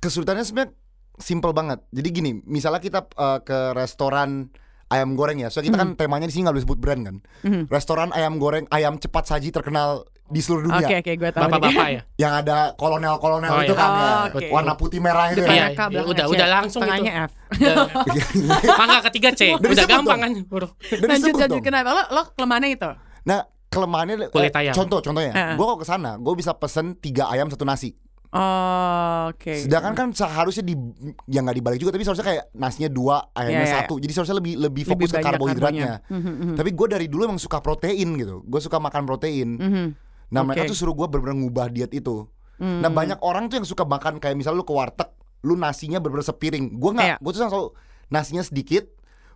Kesulitannya 0.00 0.42
sebenarnya 0.42 0.72
simple 1.16 1.52
banget. 1.52 1.84
Jadi 1.90 2.08
gini, 2.10 2.30
misalnya 2.42 2.80
kita 2.80 3.06
uh, 3.12 3.38
ke 3.38 3.72
restoran 3.72 4.48
ayam 4.88 5.14
goreng 5.14 5.38
ya. 5.38 5.48
So 5.48 5.60
kita 5.60 5.76
kan 5.76 5.94
temanya 5.94 6.26
di 6.26 6.32
sini 6.32 6.42
nggak 6.42 6.56
boleh 6.56 6.66
sebut 6.66 6.78
brand 6.78 7.02
kan. 7.02 7.16
Mhm. 7.42 7.62
Restoran 7.68 8.10
ayam 8.10 8.36
goreng, 8.36 8.64
ayam 8.68 8.96
cepat 8.96 9.28
saji 9.28 9.48
terkenal 9.48 10.02
di 10.26 10.38
seluruh 10.38 10.66
Oke 10.68 10.86
dunia. 10.86 10.98
oke 11.00 11.12
gue 11.12 11.30
tahu. 11.32 11.42
Bapak-bapak 11.44 11.86
ya. 11.90 12.02
Yang 12.16 12.32
ada 12.40 12.56
kolonel-kolonel 12.74 13.50
Oh, 13.50 13.60
itu 13.60 13.74
iya. 13.74 13.76
kan 13.76 13.90
ya. 13.90 14.06
Oh, 14.06 14.24
oke. 14.30 14.46
Warna 14.48 14.72
putih 14.74 14.98
merah 14.98 15.26
itu 15.28 15.42
Depannya 15.42 15.50
K, 15.50 15.58
iya, 15.58 15.66
belakangnya 15.90 16.02
udah- 16.06 16.26
C. 16.26 16.30
udah 16.30 16.48
langsung 16.48 16.80
Tengahnya 16.80 17.12
F. 17.20 17.30
Udah- 17.52 17.88
Mangga 18.80 18.98
ketiga 19.10 19.30
C. 19.34 19.42
Udah 19.52 19.68
Udah 19.68 19.86
gampang 19.86 20.06
dong. 20.16 20.22
kan 20.22 20.30
huruf. 20.48 20.70
Dan 20.80 21.06
Lanjut 21.08 21.34
lanjut 21.34 21.50
dong. 21.50 21.62
kenapa 21.62 21.88
lo 21.90 22.02
lo 22.08 22.22
kelemahannya 22.32 22.70
itu? 22.72 22.90
Nah, 23.20 23.40
kelemahannya 23.66 24.14
eh, 24.16 24.30
Kulit 24.30 24.54
ayam. 24.54 24.72
contoh 24.72 24.98
contohnya, 25.00 25.32
Heeh. 25.32 25.54
gue 25.54 25.64
kalau 25.64 25.78
ke 25.78 25.86
sana, 25.86 26.10
gue 26.16 26.34
bisa 26.34 26.54
pesen 26.54 26.94
tiga 26.96 27.26
ayam 27.26 27.46
satu 27.46 27.62
nasi. 27.62 27.90
Oh, 28.30 29.34
oke. 29.34 29.54
Sedangkan 29.58 29.92
kan 29.98 30.08
seharusnya 30.14 30.62
di 30.62 30.78
yang 31.26 31.42
nggak 31.42 31.58
dibalik 31.58 31.78
juga, 31.82 31.90
tapi 31.90 32.06
seharusnya 32.06 32.26
kayak 32.30 32.44
nasinya 32.54 32.86
dua, 32.86 33.26
ayamnya 33.34 33.58
Iya, 33.58 33.66
iya. 33.66 33.76
satu. 33.82 33.94
Jadi 33.98 34.12
seharusnya 34.14 34.38
lebih 34.38 34.54
lebih 34.54 34.82
Lebih 34.86 34.92
fokus 34.94 35.10
ke 35.10 35.16
banyak 35.18 35.26
karbohidratnya. 35.34 35.90
karbonya. 36.06 36.14
Mhm, 36.14 36.32
mhm. 36.38 36.56
Tapi 36.56 36.70
gue 36.70 36.86
dari 36.86 37.06
dulu 37.10 37.22
emang 37.26 37.40
suka 37.42 37.58
protein 37.58 38.08
gitu. 38.14 38.46
Gue 38.46 38.60
suka 38.62 38.78
makan 38.78 39.02
protein. 39.02 39.48
Mhm. 39.58 39.86
Nah 40.30 40.40
mereka 40.46 40.62
Oke. 40.62 40.70
tuh 40.70 40.78
suruh 40.78 40.94
gue 40.94 41.06
bener-bener 41.10 41.42
ngubah 41.42 41.66
diet 41.68 41.90
itu. 41.90 42.22
Hmm. 42.62 42.78
Nah 42.78 42.90
banyak 42.92 43.18
orang 43.18 43.50
tuh 43.50 43.58
yang 43.58 43.66
suka 43.66 43.82
makan 43.82 44.22
kayak 44.22 44.38
misalnya 44.38 44.62
lu 44.62 44.66
ke 44.68 44.70
warteg, 44.70 45.10
lu 45.42 45.58
nasinya 45.58 45.98
bener-bener 45.98 46.22
sepiring. 46.22 46.78
Gue 46.78 46.90
nggak, 46.94 47.18
gue 47.18 47.30
tuh 47.34 47.40
selalu 47.42 47.74
nasinya 48.06 48.46
sedikit, 48.46 48.86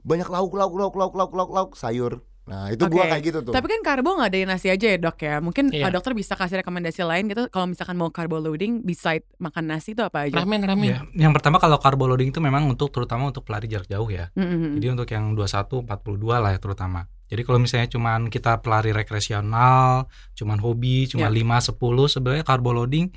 banyak 0.07 0.29
lauk 0.29 0.55
lauk 0.55 0.71
lauk 0.71 0.95
lauk 0.95 1.15
lauk 1.19 1.33
lauk 1.35 1.51
lauk 1.51 1.71
sayur. 1.75 2.23
Nah 2.45 2.69
itu 2.69 2.85
gue 2.85 3.01
Oke. 3.01 3.09
kayak 3.09 3.23
gitu 3.25 3.39
tuh. 3.41 3.53
Tapi 3.57 3.67
kan 3.73 3.81
karbo 3.81 4.21
nggak 4.21 4.29
ada 4.29 4.39
nasi 4.53 4.69
aja 4.69 4.87
ya 4.93 4.99
dok 5.01 5.17
ya. 5.17 5.41
Mungkin 5.41 5.73
Iya. 5.73 5.89
uh, 5.89 5.93
dokter 5.93 6.13
bisa 6.13 6.37
kasih 6.37 6.61
rekomendasi 6.61 7.01
lain 7.01 7.25
gitu. 7.33 7.49
Kalau 7.49 7.65
misalkan 7.65 7.97
mau 7.97 8.13
carbo 8.13 8.37
loading, 8.37 8.85
beside 8.85 9.25
makan 9.41 9.65
nasi 9.73 9.97
itu 9.97 10.05
apa 10.05 10.29
aja? 10.29 10.45
Ramen 10.45 10.61
ramen. 10.61 10.85
Ya, 10.85 11.01
yang 11.17 11.33
pertama 11.33 11.57
kalau 11.57 11.81
carbo 11.81 12.05
loading 12.05 12.29
itu 12.29 12.45
memang 12.45 12.69
untuk 12.69 12.93
terutama 12.93 13.33
untuk 13.33 13.49
pelari 13.49 13.65
jarak 13.65 13.89
jauh 13.89 14.09
ya. 14.13 14.29
Mhm, 14.37 14.45
mhm. 14.45 14.71
Jadi 14.77 14.87
untuk 14.93 15.09
yang 15.09 15.25
21 15.33 15.81
42 15.89 16.37
lah 16.37 16.53
ya 16.53 16.61
terutama. 16.61 17.09
Jadi 17.25 17.41
kalau 17.43 17.57
misalnya 17.57 17.89
cuman 17.89 18.29
kita 18.29 18.61
pelari 18.61 18.93
rekreasional, 18.93 20.07
cuman 20.37 20.59
hobi, 20.61 21.09
cuma 21.09 21.27
Ya. 21.27 21.33
5 21.33 21.59
10 21.65 22.07
sebenarnya 22.07 22.45
carbo 22.45 22.77
loading 22.77 23.09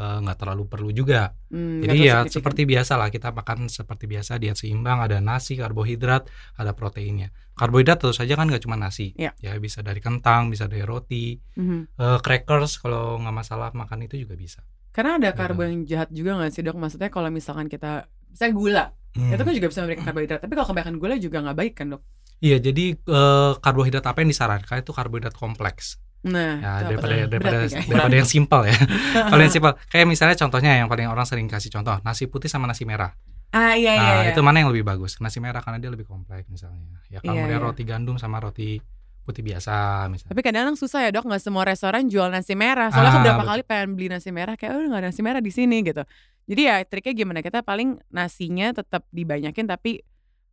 eh, 0.00 0.18
nggak 0.24 0.38
terlalu 0.40 0.64
perlu 0.64 0.90
juga. 0.90 1.36
Hmm, 1.52 1.84
Jadi 1.84 2.08
ya 2.08 2.24
seperti 2.24 2.64
biasa 2.64 2.96
lah 2.96 3.12
kita 3.12 3.28
makan 3.30 3.68
seperti 3.68 4.08
biasa 4.08 4.40
diet 4.40 4.56
seimbang, 4.56 5.04
ada 5.04 5.20
nasi, 5.20 5.60
karbohidrat, 5.60 6.24
ada 6.56 6.72
proteinnya. 6.72 7.28
Karbohidrat 7.52 8.00
tentu 8.00 8.16
saja 8.16 8.32
kan 8.40 8.48
nggak 8.48 8.64
cuma 8.64 8.80
nasi. 8.80 9.12
Ya. 9.20 9.36
bisa 9.60 9.84
dari 9.84 10.00
kentang, 10.00 10.48
bisa 10.48 10.64
dari 10.64 10.80
roti, 10.80 11.36
Mhm. 11.60 12.00
eh, 12.00 12.18
crackers 12.24 12.80
kalau 12.80 13.20
nggak 13.20 13.36
masalah 13.36 13.68
makan 13.76 14.08
itu 14.08 14.16
juga 14.16 14.32
bisa. 14.40 14.64
Karena 14.90 15.20
ada 15.20 15.30
karbo 15.36 15.62
yang 15.62 15.84
jahat 15.86 16.08
juga 16.10 16.40
nggak 16.40 16.50
sih 16.50 16.64
dok? 16.64 16.74
Maksudnya 16.74 17.12
kalau 17.12 17.28
misalkan 17.30 17.68
kita, 17.68 18.08
misalnya 18.26 18.54
gula, 18.56 18.84
Hmm. 19.10 19.30
itu 19.34 19.42
kan 19.42 19.54
juga 19.54 19.68
bisa 19.68 19.80
memberikan 19.84 20.04
karbohidrat. 20.08 20.40
Tapi 20.40 20.52
kalau 20.56 20.66
kebanyakan 20.70 20.96
gula 20.98 21.14
juga 21.20 21.38
nggak 21.44 21.58
baik 21.58 21.74
kan 21.76 21.86
dok? 21.92 22.02
Iya, 22.40 22.56
jadi 22.58 22.84
eh, 22.96 23.52
karbohidrat 23.56 24.02
apa 24.02 24.18
yang 24.20 24.28
disarankan 24.28 24.80
itu 24.80 24.90
karbohidrat 24.90 25.32
kompleks. 25.32 26.00
Nah, 26.20 26.60
Ya, 26.60 26.72
daripada 26.84 27.16
daripada 27.24 27.64
Berat 27.64 27.72
guys. 27.72 27.88
daripada 27.88 28.16
yang 28.16 28.28
simpel 28.28 28.60
ya. 28.68 28.76
Kalau 29.32 29.40
yang 29.40 29.52
simpel, 29.52 29.72
kayak 29.88 30.04
misalnya 30.04 30.36
contohnya 30.36 30.72
yang 30.76 30.88
paling 30.88 31.08
orang 31.08 31.24
sering 31.24 31.48
kasih 31.48 31.68
contoh, 31.70 31.96
nasi 32.00 32.28
putih 32.28 32.48
sama 32.48 32.64
nasi 32.64 32.84
merah. 32.84 33.16
Ah 33.50 33.72
iya 33.74 33.92
iya. 33.92 34.00
Nah, 34.00 34.20
iya. 34.22 34.30
itu 34.30 34.40
mana 34.40 34.60
yang 34.60 34.68
lebih 34.68 34.84
bagus? 34.84 35.16
Nasi 35.18 35.40
merah 35.40 35.58
karena 35.58 35.76
dia 35.76 35.88
lebih 35.88 36.04
kompleks 36.04 36.44
misalnya. 36.46 36.86
Ya 37.08 37.18
Iya, 37.18 37.24
kemudian 37.24 37.56
iya. 37.56 37.64
roti 37.64 37.82
gandum 37.82 38.14
sama 38.14 38.36
roti 38.38 38.78
putih 39.20 39.42
biasa 39.42 40.06
misalnya. 40.08 40.30
Tapi 40.32 40.40
kadang-kadang 40.40 40.76
susah 40.76 41.00
ya 41.02 41.10
dok, 41.10 41.24
nggak 41.24 41.40
semua 41.40 41.64
restoran 41.64 42.04
jual 42.06 42.28
nasi 42.28 42.52
merah. 42.52 42.88
Soalnya 42.88 43.00
Ah, 43.00 43.12
aku 43.12 43.18
beberapa 43.18 43.40
betul. 43.40 43.50
kali 43.50 43.62
pengen 43.64 43.88
beli 43.94 44.08
nasi 44.08 44.30
merah, 44.30 44.54
kayak 44.54 44.70
oh 44.70 44.84
nggak 44.86 45.00
ada 45.00 45.08
nasi 45.08 45.20
merah 45.20 45.40
di 45.40 45.50
sini 45.50 45.76
gitu. 45.82 46.02
Jadi 46.46 46.62
ya 46.62 46.76
triknya 46.84 47.12
gimana? 47.16 47.40
Kita 47.40 47.60
paling 47.60 47.96
nasinya 48.08 48.70
tetap 48.70 49.08
dibanyakin 49.08 49.66
tapi 49.66 50.04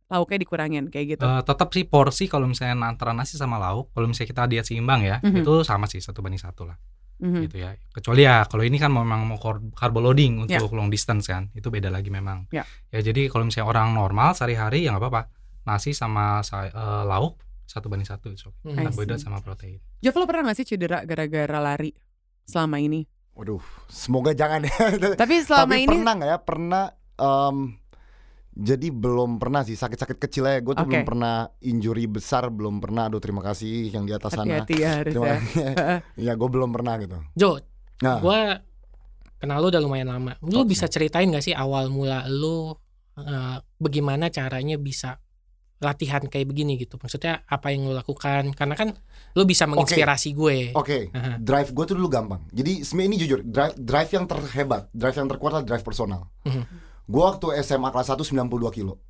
lauknya 0.08 0.38
dikurangin 0.40 0.84
kayak 0.88 1.06
gitu. 1.14 1.22
Eh, 1.22 1.42
tetap 1.44 1.68
sih 1.68 1.84
porsi 1.84 2.24
kalau 2.26 2.48
misalnya 2.48 2.80
antara 2.80 3.12
nasi 3.12 3.36
sama 3.36 3.60
lauk, 3.60 3.92
kalau 3.92 4.08
misalnya 4.08 4.28
kita 4.28 4.42
diet 4.48 4.64
seimbang 4.64 5.04
ya, 5.04 5.20
Mhm. 5.20 5.44
itu 5.44 5.52
sama 5.62 5.84
sih 5.84 6.00
satu 6.00 6.24
banding 6.24 6.40
satu 6.40 6.64
lah, 6.64 6.80
Mhm. 7.20 7.44
gitu 7.44 7.56
ya. 7.60 7.76
Kecuali 7.92 8.24
ya 8.24 8.42
kalau 8.44 8.64
ini 8.64 8.76
kan 8.76 8.88
memang 8.88 9.28
mau 9.28 9.36
carbo 9.72 10.00
loading 10.00 10.48
Ya. 10.48 10.58
untuk 10.58 10.72
long 10.72 10.88
distance 10.88 11.28
kan, 11.28 11.52
itu 11.52 11.68
beda 11.68 11.88
lagi 11.88 12.08
memang. 12.08 12.48
Ya. 12.48 12.64
Ya 12.88 13.00
jadi 13.00 13.28
kalau 13.28 13.44
misalnya 13.44 13.68
orang 13.68 13.92
normal 13.92 14.32
sehari-hari 14.32 14.88
ya 14.88 14.96
nggak 14.96 15.04
apa-apa, 15.04 15.22
nasi 15.64 15.92
sama 15.92 16.40
sa- 16.40 16.64
eh, 16.64 17.04
lauk 17.04 17.36
satu 17.68 17.92
banding 17.92 18.08
satu, 18.08 18.32
it's 18.32 18.42
okay. 18.42 18.72
Hmm. 18.72 18.80
I 18.80 18.88
karbohidrat 18.88 19.20
see. 19.20 19.28
sama 19.28 19.44
protein. 19.44 19.76
Jov 20.00 20.16
lo 20.16 20.24
pernah 20.24 20.48
gak 20.48 20.56
sih 20.56 20.66
cedera 20.66 21.04
gara-gara 21.04 21.60
lari 21.60 21.92
selama 22.42 22.80
ini? 22.80 23.04
Waduh, 23.36 23.60
semoga 23.86 24.32
jangan 24.32 24.64
ya. 24.64 24.72
Tapi 25.14 25.44
selama 25.44 25.68
Tapi 25.68 25.84
ini 25.84 25.90
pernah 25.92 26.12
nggak 26.16 26.30
ya? 26.32 26.38
Pernah. 26.40 26.84
em, 27.18 27.76
jadi 28.58 28.90
belum 28.90 29.38
pernah 29.38 29.62
sih 29.62 29.78
sakit-sakit 29.78 30.18
kecil 30.18 30.42
ya. 30.50 30.58
Gue 30.58 30.74
tuh 30.74 30.82
Oke. 30.82 30.90
belum 30.90 31.06
pernah 31.06 31.46
injury 31.62 32.10
besar, 32.10 32.50
belum 32.50 32.82
pernah. 32.82 33.06
Aduh 33.06 33.22
terima 33.22 33.38
kasih 33.46 33.94
yang 33.94 34.02
di 34.02 34.10
atas 34.10 34.34
sana. 34.34 34.66
hati-hati 34.66 34.74
ya 34.82 34.90
harus 34.98 35.14
Terima 35.14 35.26
ya. 35.30 35.38
ya 36.26 36.32
gue 36.34 36.48
belum 36.50 36.70
pernah 36.74 36.98
gitu. 36.98 37.16
Jo, 37.38 37.62
Nah, 37.98 38.22
gua 38.22 38.62
kenal 39.38 39.58
lu 39.62 39.70
udah 39.70 39.82
lumayan 39.82 40.10
lama. 40.10 40.34
Lu 40.42 40.62
Oke. 40.62 40.74
bisa 40.74 40.86
ceritain 40.86 41.30
gak 41.30 41.42
sih 41.42 41.54
awal 41.54 41.90
mula 41.90 42.26
lu 42.30 42.74
eh, 43.18 43.58
bagaimana 43.78 44.30
caranya 44.30 44.78
bisa 44.78 45.18
latihan 45.78 46.22
kayak 46.26 46.46
begini 46.50 46.74
gitu? 46.74 46.98
Maksudnya 46.98 47.46
apa 47.46 47.70
yang 47.70 47.86
lu 47.86 47.94
lakukan? 47.94 48.50
Karena 48.54 48.74
kan 48.74 48.94
lu 49.38 49.42
bisa 49.46 49.66
menginspirasi 49.70 50.34
gue. 50.34 50.74
Oke, 50.74 51.14
Aha. 51.14 51.38
drive 51.38 51.70
gue 51.70 51.84
tuh 51.86 51.94
dulu 51.94 52.10
gampang. 52.10 52.42
Jadi 52.50 52.82
sebenarnya 52.82 53.08
ini 53.14 53.18
jujur, 53.18 53.40
drive, 53.46 53.74
drive 53.78 54.10
yang 54.10 54.26
terhebat, 54.26 54.82
drive 54.90 55.16
yang 55.18 55.28
terkuat 55.30 55.50
adalah 55.54 55.66
drive 55.66 55.84
personal. 55.86 56.26
Mhm. 56.42 56.87
Gue 57.08 57.22
waktu 57.24 57.56
SMA 57.64 57.88
kelas 57.88 58.12
1 58.12 58.20
92 58.20 58.68
kilo. 58.70 59.00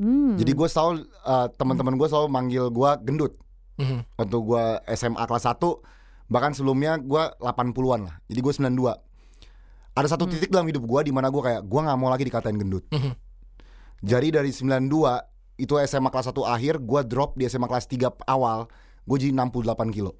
Hmm. 0.00 0.34
Jadi 0.40 0.50
gue 0.50 0.68
selalu 0.68 1.04
uh, 1.22 1.46
teman-teman 1.54 1.94
gue 1.94 2.08
selalu 2.08 2.28
manggil 2.32 2.64
gue 2.72 2.90
gendut. 3.04 3.32
Mhm. 3.76 4.16
Waktu 4.16 4.36
gue 4.36 4.64
SMA 4.96 5.24
kelas 5.28 5.44
1 5.44 5.60
bahkan 6.32 6.56
sebelumnya 6.56 6.96
gue 6.96 7.22
80-an 7.38 8.00
lah. 8.08 8.16
Jadi 8.26 8.40
gue 8.40 8.52
92. 8.52 8.96
Ada 9.92 10.16
satu 10.16 10.24
Hmm. 10.24 10.32
titik 10.32 10.48
dalam 10.48 10.64
hidup 10.64 10.88
gue 10.88 11.00
di 11.04 11.12
mana 11.12 11.28
gue 11.28 11.42
kayak 11.44 11.68
gue 11.68 11.80
nggak 11.84 11.98
mau 12.00 12.08
lagi 12.08 12.24
dikatain 12.24 12.56
gendut. 12.56 12.88
Mhm. 12.88 13.12
Jadi 14.02 14.28
dari 14.32 14.50
92 14.50 15.20
itu 15.60 15.76
SMA 15.84 16.08
kelas 16.08 16.32
1 16.32 16.42
akhir 16.48 16.80
gue 16.80 17.00
drop 17.04 17.36
di 17.36 17.44
SMA 17.44 17.68
kelas 17.68 17.86
3 17.86 18.08
awal 18.24 18.66
gue 19.04 19.16
jadi 19.20 19.36
68 19.36 19.92
kilo. 19.92 20.16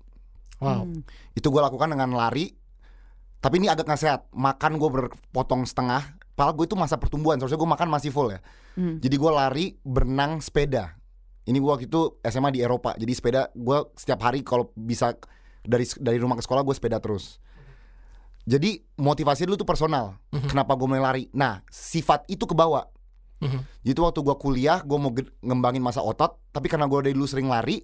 Wow. 0.63 0.87
Hmm. 0.87 1.03
itu 1.35 1.51
gue 1.51 1.59
lakukan 1.59 1.91
dengan 1.91 2.15
lari 2.15 2.55
tapi 3.43 3.59
ini 3.59 3.67
agak 3.67 3.83
nggak 3.83 3.99
sehat 3.99 4.31
makan 4.31 4.79
gue 4.79 4.87
berpotong 4.87 5.67
setengah 5.67 6.22
padahal 6.33 6.55
gue 6.55 6.65
itu 6.65 6.75
masa 6.75 6.97
pertumbuhan 6.97 7.37
seharusnya 7.37 7.57
gue 7.57 7.71
makan 7.71 7.89
masih 7.89 8.09
full 8.09 8.29
ya 8.29 8.41
Hmm. 8.73 8.97
jadi 8.99 9.15
gue 9.15 9.31
lari 9.31 9.67
berenang 9.79 10.41
sepeda 10.41 10.97
ini 11.45 11.57
gue 11.57 11.69
waktu 11.69 11.87
itu 11.87 12.01
SMA 12.23 12.51
di 12.51 12.61
Eropa 12.61 12.95
jadi 12.95 13.13
sepeda 13.13 13.41
gue 13.51 13.79
setiap 13.95 14.21
hari 14.23 14.41
kalau 14.41 14.73
bisa 14.73 15.13
dari 15.61 15.85
dari 15.97 16.17
rumah 16.17 16.35
ke 16.35 16.43
sekolah 16.43 16.63
gue 16.63 16.73
sepeda 16.73 16.97
terus 16.97 17.37
jadi 18.43 18.83
motivasi 18.97 19.45
dulu 19.45 19.55
tuh 19.57 19.69
personal 19.69 20.19
Mhm. 20.29 20.49
kenapa 20.49 20.73
gue 20.73 20.87
mulai 20.87 21.03
lari 21.03 21.23
nah 21.31 21.61
sifat 21.69 22.27
itu 22.27 22.43
kebawa 22.43 22.89
Mhm. 23.39 23.61
jadi 23.83 23.99
waktu 24.01 24.21
gue 24.21 24.37
kuliah 24.37 24.81
gue 24.81 24.97
mau 24.97 25.11
ge- 25.11 25.31
ngembangin 25.39 25.83
masa 25.83 26.01
otot 26.01 26.41
tapi 26.49 26.67
karena 26.67 26.87
gue 26.87 26.99
dari 27.03 27.13
dulu 27.13 27.27
sering 27.27 27.47
lari 27.47 27.83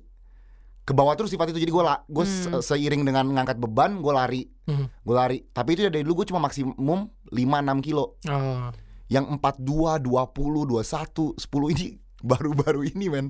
ke 0.83 0.97
bawah 0.97 1.13
terus 1.13 1.29
sifat 1.29 1.53
itu 1.53 1.61
jadi 1.61 1.69
gue 1.69 1.85
gue 1.85 2.25
Hmm. 2.25 2.59
seiring 2.59 3.05
dengan 3.05 3.29
ngangkat 3.29 3.61
beban 3.61 4.01
gue 4.01 4.09
lari 4.11 4.43
Mhm. 4.65 4.87
gue 5.05 5.15
lari 5.15 5.39
tapi 5.45 5.77
itu 5.77 5.85
dari 5.85 6.01
dulu 6.01 6.25
gue 6.25 6.33
cuma 6.33 6.41
maksimum 6.41 7.13
5-6 7.31 7.45
kilo 7.81 8.17
Oh. 8.25 8.69
yang 9.09 9.25
42 9.35 9.99
20 9.99 10.69
21 10.69 11.35
10 11.35 11.73
ini 11.73 11.89
baru-baru 12.31 12.83
ini 12.87 13.07
men 13.09 13.27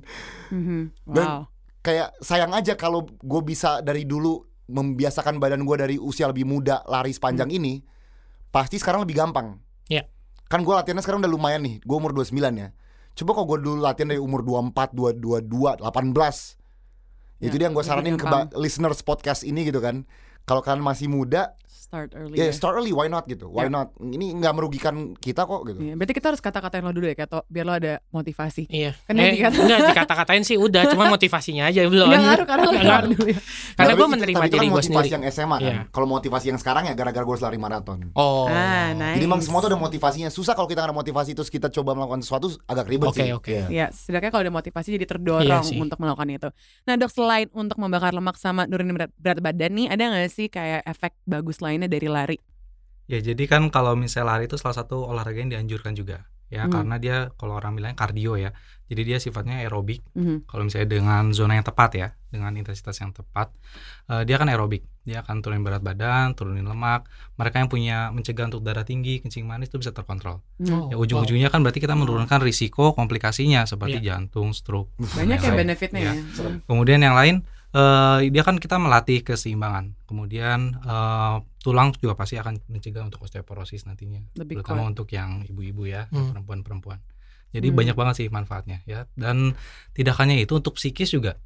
Mhm. 0.50 0.80
Dan- 1.04 1.28
Wow. 1.28 1.42
kayak 1.78 2.18
sayang 2.18 2.52
aja 2.52 2.74
kalau 2.74 3.04
gue 3.04 3.40
bisa 3.42 3.80
dari 3.80 4.04
dulu 4.04 4.42
membiasakan 4.68 5.38
badan 5.38 5.64
gue 5.64 5.76
dari 5.76 5.96
usia 5.96 6.26
lebih 6.26 6.44
muda 6.44 6.84
lari 6.84 7.10
sepanjang 7.10 7.48
ini 7.48 7.80
pasti 8.48 8.76
sekarang 8.76 9.04
lebih 9.04 9.16
gampang 9.16 9.56
Iya. 9.88 10.04
kan 10.46 10.60
gue 10.60 10.72
latihannya 10.72 11.00
sekarang 11.00 11.20
udah 11.20 11.30
lumayan 11.30 11.62
nih 11.62 11.80
gue 11.80 11.96
umur 11.96 12.12
29 12.12 12.36
ya 12.54 12.68
coba 13.14 13.30
kalau 13.32 13.46
gue 13.46 13.58
dulu 13.60 13.78
latihan 13.80 14.08
dari 14.08 14.20
umur 14.20 14.40
24 14.42 14.92
22 14.92 15.80
18 15.80 16.56
itu 17.38 17.46
Ya, 17.46 17.54
dia 17.54 17.66
yang 17.66 17.72
gue 17.72 17.82
saranin 17.82 18.14
ke 18.14 18.26
listeners 18.54 19.00
podcast 19.00 19.42
ini 19.42 19.62
gitu 19.62 19.78
kan 19.78 20.04
kalau 20.48 20.60
kalian 20.60 20.80
masih 20.80 21.06
muda, 21.06 21.52
Start 21.68 22.12
early. 22.12 22.36
ya 22.36 22.44
ya. 22.44 22.52
start 22.52 22.74
early, 22.74 22.90
why 22.90 23.04
not 23.06 23.24
gitu? 23.24 23.48
Why 23.48 23.64
Ya. 23.64 23.70
not? 23.70 23.96
Ini 23.96 24.36
nggak 24.36 24.52
merugikan 24.52 24.94
kita 25.14 25.42
kok 25.42 25.64
gitu. 25.64 25.80
Iya, 25.82 25.94
berarti 25.94 26.12
kita 26.12 26.28
harus 26.28 26.36
kata-katain 26.38 26.80
lo 26.80 26.92
dulu 26.92 27.06
ya, 27.06 27.14
kayak 27.14 27.30
to- 27.30 27.46
biar 27.46 27.64
lo 27.64 27.72
ada 27.72 28.04
motivasi. 28.10 28.68
Iya. 28.68 28.92
Kan 29.02 29.16
eh, 29.16 29.32
dikata- 29.34 29.56
enggak 29.58 29.80
dikata-katain 29.88 30.42
sih 30.42 30.56
udah, 30.56 30.84
cuma 30.86 31.08
motivasinya 31.08 31.64
aja 31.64 31.80
belum. 31.82 32.04
Nggak 32.06 32.20
ngaruh 32.22 32.46
karena 32.46 32.60
lo 32.62 32.70
Nggak 32.70 32.84
ngaruh. 32.84 33.08
dulu 33.10 33.26
ya. 33.26 33.40
Karena 33.72 33.92
gue 33.94 34.08
menerima 34.10 34.36
tapi 34.38 34.48
diri 34.50 34.58
kan 34.58 34.66
gue 34.66 34.76
motivasi 34.76 34.92
sendiri. 35.00 35.14
yang 35.16 35.24
SMA 35.26 35.56
kan. 35.56 35.64
Iya. 35.64 35.80
Kalau 35.88 36.06
motivasi 36.06 36.46
yang 36.46 36.58
sekarang 36.58 36.82
ya 36.84 36.92
gara-gara 36.92 37.24
gue 37.24 37.36
lari 37.38 37.56
maraton. 37.58 37.98
Oh. 38.12 38.44
Ah, 38.46 38.92
nice. 38.92 39.16
Jadi 39.16 39.24
emang 39.24 39.40
semua 39.40 39.58
tuh 39.58 39.68
ada 39.68 39.80
motivasinya. 39.80 40.28
Susah 40.28 40.52
kalau 40.52 40.66
kita 40.66 40.78
nggak 40.78 40.92
ada 40.92 40.98
motivasi 40.98 41.30
terus 41.32 41.48
kita 41.48 41.72
coba 41.72 41.92
melakukan 41.94 42.20
sesuatu 42.20 42.52
agak 42.64 42.84
ribet 42.84 43.08
Oke, 43.08 43.16
sih. 43.18 43.32
oke. 43.32 43.48
Iya. 43.64 43.64
Ya, 43.70 43.86
setidaknya 43.88 44.28
kalau 44.28 44.44
ada 44.44 44.52
motivasi 44.52 44.88
jadi 44.92 45.06
terdorong 45.08 45.64
sih. 45.64 45.80
untuk 45.80 45.96
melakukan 45.96 46.28
itu. 46.28 46.48
Nah 46.84 46.94
dok, 46.94 47.08
selain 47.08 47.48
untuk 47.50 47.80
membakar 47.80 48.12
lemak 48.12 48.36
sama 48.36 48.68
nurunin 48.68 48.92
berat, 48.92 49.08
berat 49.16 49.40
badan 49.40 49.72
nih, 49.72 49.88
ada 49.88 50.02
nggak 50.04 50.28
sih 50.38 50.46
kayak 50.46 50.86
efek 50.86 51.18
bagus 51.26 51.58
lainnya 51.58 51.90
dari 51.90 52.06
lari? 52.06 52.38
Ya 53.10 53.18
jadi 53.18 53.42
kan 53.50 53.66
kalau 53.68 53.98
misalnya 53.98 54.38
lari 54.38 54.46
itu 54.46 54.54
salah 54.54 54.78
satu 54.78 55.02
olahraga 55.02 55.42
yang 55.42 55.50
dianjurkan 55.50 55.98
juga 55.98 56.30
ya 56.48 56.64
Hmm. 56.64 56.72
karena 56.72 56.96
dia 56.96 57.16
kalau 57.36 57.58
orang 57.58 57.76
bilang 57.76 57.92
kardio 57.92 58.38
ya. 58.38 58.54
Jadi 58.88 59.04
dia 59.04 59.20
sifatnya 59.20 59.60
aerobik. 59.60 60.00
Mhm. 60.16 60.48
Kalau 60.48 60.64
misalnya 60.64 60.88
dengan 60.88 61.28
zona 61.36 61.60
yang 61.60 61.66
tepat 61.66 61.90
ya, 61.92 62.08
dengan 62.32 62.56
intensitas 62.56 62.96
yang 62.96 63.12
tepat, 63.12 63.52
eh, 64.08 64.24
dia 64.24 64.40
kan 64.40 64.48
aerobik. 64.48 64.80
Dia 65.04 65.20
akan 65.20 65.44
turunin 65.44 65.60
berat 65.60 65.84
badan, 65.84 66.32
turunin 66.32 66.64
lemak. 66.64 67.04
Mereka 67.36 67.60
yang 67.60 67.68
punya 67.68 68.08
mencegah 68.08 68.48
untuk 68.48 68.64
darah 68.64 68.80
tinggi, 68.80 69.20
kencing 69.20 69.44
manis 69.44 69.68
itu 69.68 69.76
bisa 69.76 69.92
terkontrol. 69.92 70.40
Hmm. 70.56 70.88
Ya 70.88 70.96
ujung-ujungnya 70.96 71.52
kan 71.52 71.60
berarti 71.60 71.84
kita 71.84 71.92
menurunkan 71.92 72.40
risiko 72.40 72.96
komplikasinya 72.96 73.68
seperti 73.68 74.00
jantung, 74.00 74.56
stroke. 74.56 74.88
Banyak 74.96 75.36
ya 75.36 75.52
Iya. 75.52 75.58
benefitnya 75.60 76.00
ya. 76.00 76.12
Hmm. 76.16 76.64
Kemudian 76.64 77.04
yang 77.04 77.12
lain 77.12 77.44
eh 77.68 78.18
dia 78.32 78.42
kan 78.42 78.56
kita 78.56 78.80
melatih 78.80 79.20
keseimbangan. 79.20 79.92
Kemudian 80.04 80.78
eh, 80.78 81.34
tulang 81.60 81.92
juga 81.94 82.16
pasti 82.16 82.36
akan 82.36 82.64
mencegah 82.66 83.04
untuk 83.04 83.20
osteoporosis 83.22 83.84
nantinya. 83.84 84.24
Lebih 84.34 84.60
terutama 84.60 84.84
kuat. 84.84 84.90
untuk 84.96 85.08
yang 85.12 85.44
ibu-ibu 85.44 85.84
ya, 85.84 86.08
Hmm. 86.08 86.32
perempuan-perempuan. 86.32 86.98
Jadi 87.48 87.68
Hmm. 87.68 87.76
banyak 87.76 87.96
banget 87.96 88.14
sih 88.16 88.28
manfaatnya 88.28 88.80
ya. 88.84 89.04
Dan 89.12 89.52
tidak 89.92 90.16
hanya 90.18 90.36
itu 90.36 90.52
untuk 90.52 90.76
psikis 90.76 91.12
juga. 91.12 91.36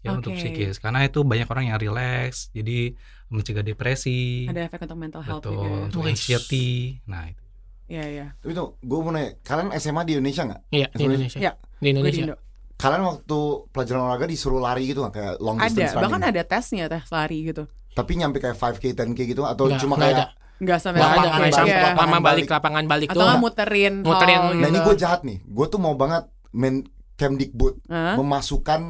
Ya 0.00 0.12
untuk 0.12 0.32
Oke. 0.32 0.40
psikis. 0.40 0.78
Karena 0.78 1.02
itu 1.02 1.24
banyak 1.24 1.44
orang 1.44 1.66
yang 1.66 1.76
relax, 1.76 2.48
jadi 2.52 2.94
mencegah 3.26 3.64
depresi. 3.64 4.46
Ada 4.46 4.70
efek 4.70 4.86
untuk 4.86 4.96
mental 4.96 5.22
health 5.24 5.42
betul, 5.42 5.58
juga. 5.58 5.66
ya. 5.66 5.82
untuk 5.90 6.02
anxiety. 6.06 6.68
Nah, 7.04 7.26
itu. 7.26 7.42
Iya 7.86 8.04
iya. 8.06 8.26
Tapi 8.38 8.50
tuh 8.50 8.78
gue 8.78 8.98
mau 8.98 9.10
nanya, 9.10 9.34
kalian 9.42 9.70
SMA 9.74 10.02
di 10.02 10.12
Indonesia 10.14 10.42
nggak? 10.42 10.62
Iya, 10.70 10.86
di 10.90 11.02
Indonesia. 11.04 11.38
Iya. 11.38 11.52
Di 11.76 11.88
Indonesia. 11.90 12.22
Indo. 12.22 12.36
Kalian 12.76 13.02
waktu 13.02 13.38
pelajaran 13.68 14.00
olahraga 14.02 14.26
disuruh 14.26 14.60
lari 14.60 14.84
gitu 14.86 15.00
nggak 15.00 15.14
kayak 15.14 15.34
long 15.38 15.56
Ada, 15.56 15.64
distance 15.66 15.92
bahkan 15.94 16.12
running? 16.14 16.30
ada 16.30 16.42
tesnya 16.44 16.84
tes 16.86 17.08
lari 17.08 17.38
gitu. 17.42 17.64
Tapi 17.90 18.12
nyampe 18.14 18.36
kayak 18.36 18.52
5k, 18.54 18.92
10k 18.92 19.18
gitu 19.26 19.42
atau 19.42 19.64
Nggak, 19.66 19.80
cuma 19.80 19.94
nggak 19.96 20.04
kayak 20.04 20.18
ada. 20.18 20.26
Enggak 20.56 20.78
sampai 20.78 20.96
Nggak 20.96 21.06
ada, 21.06 21.16
Lapangan 21.16 21.24
kayak 21.26 21.40
balik, 21.42 21.54
sama 21.54 21.66
Iya. 21.66 21.72
lapangan 21.74 21.96
lapangan 21.96 22.22
balik, 22.22 22.46
lapangan 22.46 22.84
balik 22.86 23.08
Atau 23.08 23.16
nggak 23.16 23.28
doang. 23.30 23.40
muterin, 23.42 23.94
Muterin. 24.02 24.38
hall 24.38 24.46
Nah 24.46 24.56
gitu. 24.58 24.68
ini 24.68 24.78
gue 24.82 24.94
jahat 24.96 25.20
nih, 25.22 25.38
gue 25.42 25.66
tuh 25.66 25.78
mau 25.78 25.94
banget 25.94 26.24
men 26.52 26.74
Kemdikbud 27.14 27.74
Hah? 27.86 28.14
memasukkan 28.14 28.80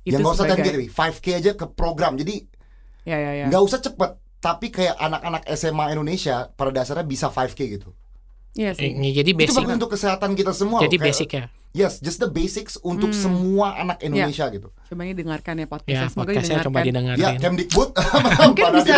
Itu 0.00 0.10
yang 0.10 0.20
nggak 0.20 0.34
usah 0.34 0.44
sebagai- 0.44 0.66
10k, 0.66 0.90
5k 0.90 1.26
aja 1.32 1.50
ke 1.54 1.66
program. 1.68 2.14
Jadi 2.14 2.42
Ya 3.04 3.16
ya 3.16 3.30
ya. 3.36 3.44
nggak 3.46 3.62
usah 3.62 3.78
cepet, 3.78 4.10
tapi 4.38 4.66
kayak 4.68 4.94
anak-anak 4.96 5.42
SMA 5.48 5.90
Indonesia 5.90 6.50
pada 6.50 6.70
dasarnya 6.72 7.02
bisa 7.04 7.26
5k 7.28 7.70
gitu. 7.70 7.94
Iya 8.52 8.74
Eh, 8.74 8.90
sih. 8.90 8.90
jadi 9.12 9.30
Itu 9.30 9.38
basic. 9.46 9.54
bagus 9.56 9.74
untuk 9.76 9.90
kesehatan 9.92 10.34
kita 10.34 10.50
semua. 10.50 10.78
Jadi 10.80 10.90
loh. 10.90 11.00
Kayak- 11.00 11.06
basic 11.08 11.28
ya. 11.32 11.44
Yes, 11.70 12.02
just 12.02 12.18
the 12.18 12.26
basics 12.26 12.74
untuk 12.76 13.08
Hmm. 13.08 13.22
semua 13.22 13.78
anak 13.78 14.02
Indonesia 14.02 14.42
gitu. 14.48 14.74
Coba 14.74 15.00
ini 15.02 15.14
dengarkan 15.14 15.54
ya 15.54 15.60
Ya, 15.60 15.68
podcastnya. 15.68 16.08
Semoga 16.08 16.18
podcastnya 16.26 16.42
didengarkan. 16.50 16.66
coba 16.66 16.78
didengarkan. 16.82 17.22
Ya, 17.22 17.30
Kemdikbud. 17.38 17.88
Mungkin 18.42 18.64
bisa. 18.74 18.94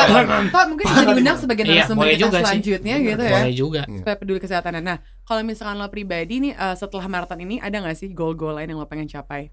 Pak, 0.49 0.65
mungkin 0.67 0.85
bisa 0.87 1.01
diundang 1.05 1.37
sebagai 1.37 1.63
Iya, 1.63 1.73
narasumber 1.75 2.01
boleh 2.01 2.15
kita 2.15 2.23
juga 2.23 2.33
sih. 2.33 2.43
selanjutnya 2.43 2.95
gitu 2.99 3.23
ya. 3.23 3.33
Boleh 3.37 3.53
juga. 3.55 3.83
Supaya 3.85 4.17
peduli 4.17 4.39
kesehatannya. 4.41 4.83
Nah, 4.83 4.97
kalau 5.23 5.41
misalkan 5.43 5.77
lo 5.77 5.87
pribadi 5.87 6.35
nih 6.41 6.53
eh, 6.55 6.75
setelah 6.75 7.05
maraton 7.07 7.39
ini 7.39 7.57
ada 7.59 7.77
nggak 7.77 7.93
sih 7.95 8.09
goal-goal 8.11 8.57
lain 8.57 8.67
yang 8.67 8.81
lo 8.81 8.87
pengen 8.87 9.05
capai? 9.07 9.53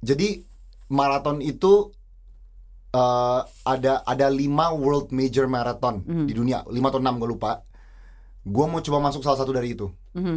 Jadi 0.00 0.42
maraton 0.88 1.38
itu 1.38 1.94
eh, 2.90 3.40
ada 3.64 4.02
ada 4.02 4.26
lima 4.28 4.70
world 4.70 5.10
major 5.10 5.46
marathon 5.46 5.98
Mhm. 6.00 6.26
di 6.26 6.32
dunia, 6.32 6.62
lima 6.68 6.88
atau 6.88 6.98
enam 6.98 7.14
gue 7.16 7.26
lupa. 7.28 7.62
Gue 8.40 8.66
mau 8.66 8.78
coba 8.78 8.98
masuk 9.00 9.18
salah 9.20 9.34
satu 9.36 9.50
dari 9.50 9.72
itu. 9.72 9.86
Mhm, 10.12 10.36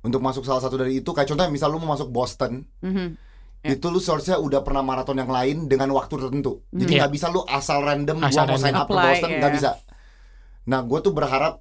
Untuk 0.00 0.18
masuk 0.18 0.42
salah 0.42 0.58
satu 0.58 0.74
dari 0.74 0.98
itu, 0.98 1.10
kayak 1.10 1.28
contohnya 1.28 1.48
misal 1.48 1.68
lu 1.68 1.78
mau 1.78 1.92
masuk 1.92 2.08
Boston, 2.08 2.64
mhm. 2.80 3.28
Ya. 3.60 3.76
itu 3.76 3.86
lu 3.86 4.00
seharusnya 4.00 4.36
udah 4.36 4.64
pernah 4.64 4.80
maraton 4.80 5.12
yang 5.14 5.28
lain 5.28 5.68
dengan 5.68 5.92
waktu 5.92 6.16
tertentu. 6.16 6.64
Jadi 6.70 6.88
Mhm. 6.88 6.98
nggak 6.98 7.12
bisa 7.12 7.26
lu 7.28 7.44
asal 7.44 7.84
random 7.84 8.16
Asal 8.18 8.48
gua 8.48 8.56
mau 8.56 8.58
sign 8.58 8.72
up 8.74 8.86
ke 8.86 8.96
Boston 8.96 9.30
nggak 9.36 9.52
bisa. 9.52 9.70
Nah, 10.62 10.80
gue 10.80 10.98
tuh 11.00 11.10
berharap 11.10 11.60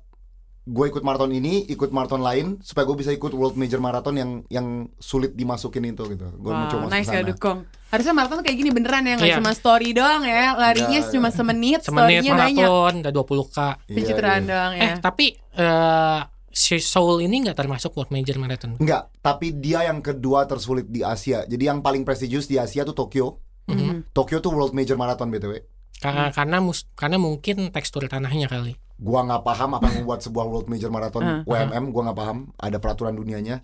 gue 0.63 0.85
ikut 0.85 1.01
maraton 1.01 1.33
ini, 1.33 1.65
ikut 1.65 1.89
maraton 1.89 2.21
lain 2.21 2.61
supaya 2.61 2.85
gue 2.85 2.93
bisa 2.93 3.09
ikut 3.09 3.33
world 3.33 3.57
major 3.57 3.81
marathon 3.81 4.13
yang 4.13 4.31
yang 4.47 4.67
sulit 4.95 5.33
dimasukin 5.33 5.81
itu 5.83 6.03
gitu. 6.07 6.29
Gue 6.31 6.51
mau 6.53 6.61
Wah, 6.61 6.69
coba 6.69 6.81
masuk 6.85 6.93
nice 6.93 7.09
ya 7.09 7.21
dukung. 7.25 7.57
Harusnya 7.89 8.13
maraton 8.13 8.39
kayak 8.39 8.53
gini 8.55 8.69
beneran 8.69 9.03
ya, 9.03 9.17
nggak 9.17 9.29
Iya. 9.33 9.37
cuma 9.41 9.51
story 9.51 9.91
doang 9.91 10.21
ya. 10.23 10.53
Larinya 10.53 10.99
Nggak, 11.01 11.09
cuma 11.09 11.27
ya. 11.27 11.35
semenit, 11.35 11.79
Semenit 11.81 12.21
storynya 12.21 12.33
banyak. 12.37 12.69
maraton 12.69 12.93
udah 13.01 13.11
20k. 13.11 13.57
Iya, 13.81 13.95
Pencitraan 13.97 14.41
iya. 14.41 14.47
doang 14.47 14.71
ya. 14.71 14.83
Eh, 14.85 14.93
tapi 15.01 15.25
eh 15.57 16.19
si 16.49 16.77
Seoul 16.77 17.23
ini 17.23 17.45
nggak 17.45 17.57
termasuk 17.57 17.93
World 17.93 18.09
Major 18.09 18.37
Marathon. 18.37 18.75
Enggak, 18.77 19.09
tapi 19.19 19.53
dia 19.53 19.85
yang 19.85 20.01
kedua 20.01 20.45
tersulit 20.45 20.89
di 20.89 21.01
Asia. 21.01 21.45
Jadi 21.45 21.63
yang 21.63 21.79
paling 21.79 22.03
prestigious 22.03 22.45
di 22.45 22.57
Asia 22.57 22.83
tuh 22.83 22.93
Tokyo. 22.93 23.39
Mhm. 23.69 24.09
Tokyo 24.11 24.41
tuh 24.41 24.49
world 24.49 24.73
major 24.73 24.97
marathon 24.97 25.29
BTW. 25.29 25.61
Karena 26.01 26.33
karena 26.33 26.57
mus- 26.57 26.89
karena 26.97 27.21
mungkin 27.21 27.69
tekstur 27.69 28.01
tanahnya 28.09 28.49
kali. 28.49 28.73
Gua 28.97 29.21
nggak 29.21 29.45
paham 29.45 29.77
apa 29.77 29.93
yang 29.93 30.03
membuat 30.03 30.25
sebuah 30.25 30.45
world 30.47 30.67
major 30.67 30.89
marathon. 30.89 31.45
WMM, 31.45 31.93
gua 31.93 32.09
nggak 32.09 32.17
paham. 32.17 32.37
Ada 32.57 32.81
peraturan 32.81 33.13
dunianya. 33.13 33.61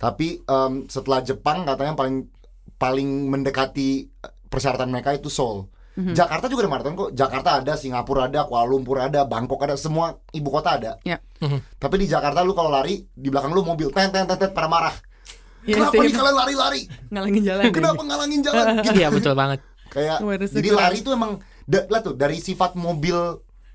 Tapi 0.00 0.40
em, 0.40 0.88
setelah 0.88 1.20
Jepang 1.20 1.68
katanya 1.68 1.92
paling 1.92 2.24
paling 2.74 3.28
mendekati 3.28 3.88
eh, 4.08 4.32
persyaratan 4.48 4.88
mereka 4.88 5.12
itu 5.12 5.28
Seoul. 5.28 5.68
Mhm. 5.94 6.10
Jakarta 6.12 6.50
juga 6.50 6.66
ada 6.66 6.70
maraton 6.70 6.94
kok. 6.94 7.10
Jakarta 7.12 7.62
ada, 7.62 7.72
Singapura 7.74 8.26
ada, 8.26 8.42
Kuala 8.44 8.66
Lumpur 8.66 8.98
ada, 8.98 9.22
Bangkok 9.22 9.62
ada, 9.62 9.78
semua 9.78 10.18
ibu 10.30 10.50
kota 10.50 10.74
ada. 10.74 10.92
Ya. 11.02 11.22
Mhm. 11.38 11.78
Tapi 11.78 11.94
di 12.02 12.06
Jakarta 12.06 12.42
lu 12.42 12.50
kalau 12.50 12.68
lari 12.68 13.06
di 13.08 13.28
belakang 13.30 13.54
lu 13.54 13.62
mobil 13.62 13.88
tet 13.88 14.10
tet 14.10 14.26
tet 14.26 14.38
tet, 14.38 14.50
pada 14.50 14.66
marah. 14.66 14.94
Iya 15.64 15.80
Kenapa 15.80 15.94
sih, 15.94 16.00
nih 16.02 16.12
kalian 16.12 16.36
lari-lari? 16.36 16.82
ngalangin 17.08 17.42
jalan. 17.42 17.64
Kenapa 17.70 18.02
ngalangin 18.02 18.40
jalan? 18.42 18.64
Gitu. 18.82 18.90
Iya 19.00 19.08
betul 19.08 19.32
banget. 19.32 19.60
Kayak 19.88 20.18
jadi 20.50 20.68
lari 20.70 20.98
tuh 21.00 21.12
emang 21.14 21.32
da- 21.64 21.86
lah 21.86 22.02
tuh 22.02 22.12
dari 22.12 22.36
sifat 22.36 22.74
mobil 22.74 23.16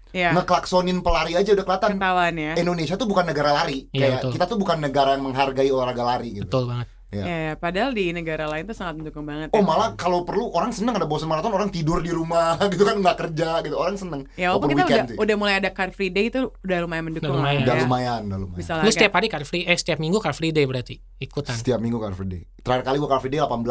Iya. 0.09 0.33
ngeklaksonin 0.33 1.05
pelari 1.05 1.37
aja 1.37 1.53
udah 1.53 1.63
kelihatan. 1.63 1.89
Ketahuan 1.95 2.33
ya. 2.33 2.53
Indonesia 2.57 2.97
tuh 2.97 3.05
bukan 3.05 3.29
negara 3.29 3.53
lari. 3.53 3.85
Iya, 3.89 4.01
Kayak 4.01 4.17
betul. 4.19 4.31
kita 4.33 4.45
tuh 4.49 4.57
bukan 4.57 4.77
negara 4.81 5.09
yang 5.13 5.23
menghargai 5.23 5.69
olahraga 5.69 6.03
lari 6.03 6.29
gitu. 6.35 6.49
Betul 6.49 6.65
banget. 6.67 6.87
Iya. 7.09 7.25
Ya, 7.25 7.37
ya, 7.49 7.53
padahal 7.57 7.89
di 7.97 8.13
negara 8.13 8.45
lain 8.45 8.69
tuh 8.69 8.77
sangat 8.77 9.01
mendukung 9.01 9.25
banget. 9.25 9.49
Oh 9.49 9.57
ya. 9.57 9.65
malah 9.65 9.97
kalau 9.97 10.21
perlu 10.21 10.53
orang 10.53 10.69
seneng 10.69 10.93
ada 10.93 11.09
bosan 11.09 11.25
maraton 11.25 11.49
orang 11.49 11.73
tidur 11.73 12.05
di 12.05 12.13
rumah 12.13 12.53
gitu 12.73 12.85
kan 12.85 13.01
nggak 13.01 13.17
kerja 13.17 13.65
gitu 13.65 13.73
orang 13.81 13.97
seneng. 13.97 14.29
Ya 14.37 14.53
walaupun 14.53 14.69
Walaupun 14.69 14.69
kita 14.77 14.83
udah, 14.85 15.05
sih. 15.09 15.17
udah 15.17 15.35
mulai 15.41 15.55
ada 15.57 15.69
car 15.73 15.89
free 15.89 16.13
day 16.13 16.29
itu 16.29 16.53
udah 16.61 16.77
lumayan 16.85 17.09
mendukung 17.09 17.33
Udah 17.33 17.41
lumayan. 17.41 17.61
Udah 17.65 17.75
ya. 17.75 17.81
lumayan, 17.81 18.21
udah 18.29 18.39
lumayan. 18.45 18.59
Bisa 18.61 18.71
lah. 18.77 18.85
Lu 18.85 18.91
setiap 18.93 19.13
hari 19.17 19.25
car 19.25 19.41
free 19.41 19.65
eh 19.65 19.73
setiap 19.73 19.97
minggu 19.97 20.21
car 20.21 20.37
free 20.37 20.53
day 20.53 20.69
berarti 20.69 21.01
ikutan. 21.17 21.57
Setiap 21.57 21.81
minggu 21.81 21.97
car 21.97 22.13
free 22.13 22.29
day. 22.29 22.41
Terakhir 22.61 22.85
kali 22.85 22.97
gua 23.01 23.09
car 23.09 23.21
free 23.25 23.33
day 23.33 23.41
18 23.41 23.65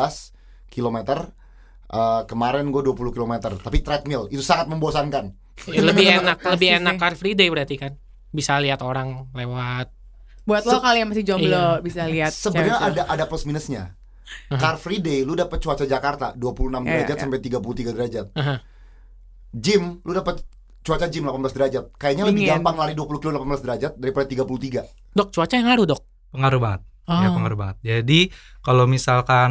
km. 0.68 0.98
Eh, 1.88 2.22
kemarin 2.29 2.68
gue 2.68 2.83
20 2.85 3.16
km 3.16 3.35
tapi 3.57 3.81
treadmill 3.81 4.29
itu 4.29 4.44
sangat 4.44 4.68
membosankan. 4.68 5.33
Ya, 5.72 5.81
lebih 5.81 6.05
enak, 6.20 6.44
lebih 6.44 6.68
enak 6.83 6.94
car 7.01 7.14
free 7.16 7.33
day 7.33 7.48
berarti 7.48 7.81
kan. 7.81 7.96
Bisa 8.29 8.61
lihat 8.61 8.85
orang 8.85 9.31
lewat. 9.33 9.88
Buat 10.48 10.64
lo 10.64 10.80
kali 10.80 10.98
yang 10.98 11.08
masih 11.08 11.22
jomblo 11.22 11.52
Iya. 11.52 11.78
bisa 11.78 12.00
lihat. 12.06 12.32
Sebenarnya 12.32 12.80
ada 12.80 13.02
ada 13.04 13.24
plus 13.24 13.44
minusnya. 13.44 13.92
Car 14.50 14.76
free 14.76 14.98
day 14.98 15.20
lu 15.20 15.32
dapat 15.34 15.56
cuaca 15.58 15.84
Jakarta 15.84 16.32
26 16.32 16.48
Iya, 16.80 17.04
derajat 17.04 17.12
iya. 17.12 17.22
sampai 17.22 17.38
33 17.38 17.92
derajat. 17.92 18.26
Aha. 18.34 18.56
Gym 19.50 20.00
lu 20.02 20.12
dapat 20.12 20.40
cuaca 20.80 21.06
gym 21.06 21.24
18 21.24 21.52
derajat. 21.52 21.84
Kayaknya 21.94 22.24
lebih 22.26 22.42
Dingin. 22.42 22.52
gampang 22.56 22.76
lari 22.76 22.92
20 22.92 23.18
kilo 23.18 23.32
18 23.34 23.61
derajat 23.61 23.92
daripada 23.94 24.26
33. 24.26 24.84
Dok, 25.11 25.28
cuaca 25.30 25.54
yang 25.54 25.66
ngaruh, 25.66 25.87
Dok. 25.87 26.00
Pengaruh 26.30 26.61
banget. 26.61 26.80
Ya 27.06 27.24
Oh. 27.26 27.34
pengaruh 27.34 27.56
banget. 27.56 27.76
Jadi 27.82 28.20
kalau 28.61 28.84
misalkan 28.84 29.50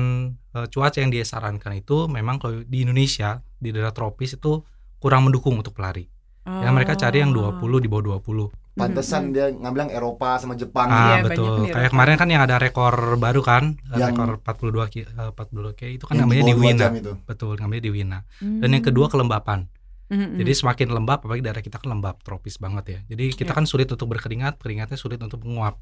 eh, 0.52 0.68
cuaca 0.68 0.98
yang 0.98 1.10
disarankan 1.10 1.74
itu 1.76 2.06
memang 2.06 2.38
kalau 2.38 2.62
di 2.62 2.82
Indonesia 2.82 3.42
di 3.56 3.70
daerah 3.70 3.90
tropis 3.90 4.34
itu 4.34 4.62
kurang 4.98 5.26
mendukung 5.26 5.54
untuk 5.56 5.74
pelari. 5.74 6.06
Ya 6.48 6.70
mereka 6.72 6.96
cari 6.96 7.20
yang 7.20 7.36
Oh. 7.36 7.52
20 7.60 7.84
di 7.84 7.92
bawah 7.92 8.18
20. 8.18 8.48
Pantesan 8.78 9.34
dia 9.34 9.50
ngambil 9.50 9.90
yang 9.90 9.94
Eropa 10.00 10.38
sama 10.38 10.54
Jepang. 10.54 10.88
Ah 10.88 11.20
banyak 11.20 11.34
betul. 11.34 11.66
Kayak 11.68 11.92
kemarin 11.92 12.16
kan 12.16 12.30
yang 12.30 12.44
ada 12.46 12.56
rekor 12.62 12.94
baru 13.18 13.42
kan, 13.42 13.76
Yang- 13.92 14.14
rekor 14.16 14.30
42 14.40 14.86
ki, 14.88 15.00
eh, 15.04 15.30
42 15.34 15.74
k 15.74 15.82
itu 15.98 16.06
kan 16.06 16.14
Yang 16.16 16.24
namanya 16.24 16.44
di 16.46 16.56
Wina. 16.56 16.88
Betul, 17.26 17.54
namanya 17.58 17.82
di 17.84 17.92
Wina. 17.92 18.20
Hmm. 18.40 18.62
Dan 18.62 18.70
yang 18.78 18.86
kedua 18.86 19.10
kelembapan. 19.10 19.68
Mhm, 20.08 20.40
Jadi 20.40 20.52
mhm. 20.56 20.60
semakin 20.64 20.88
lembab 20.96 21.20
apalagi 21.20 21.44
daerah 21.44 21.60
kita 21.60 21.84
kan 21.84 21.90
lembab 21.92 22.16
tropis 22.24 22.56
banget 22.64 22.86
ya. 22.88 23.00
Jadi 23.12 23.36
kita 23.36 23.52
Iya. 23.52 23.58
kan 23.60 23.66
sulit 23.68 23.92
untuk 23.92 24.08
berkeringat, 24.08 24.56
keringatnya 24.56 24.96
sulit 24.96 25.20
untuk 25.20 25.44
menguap. 25.44 25.76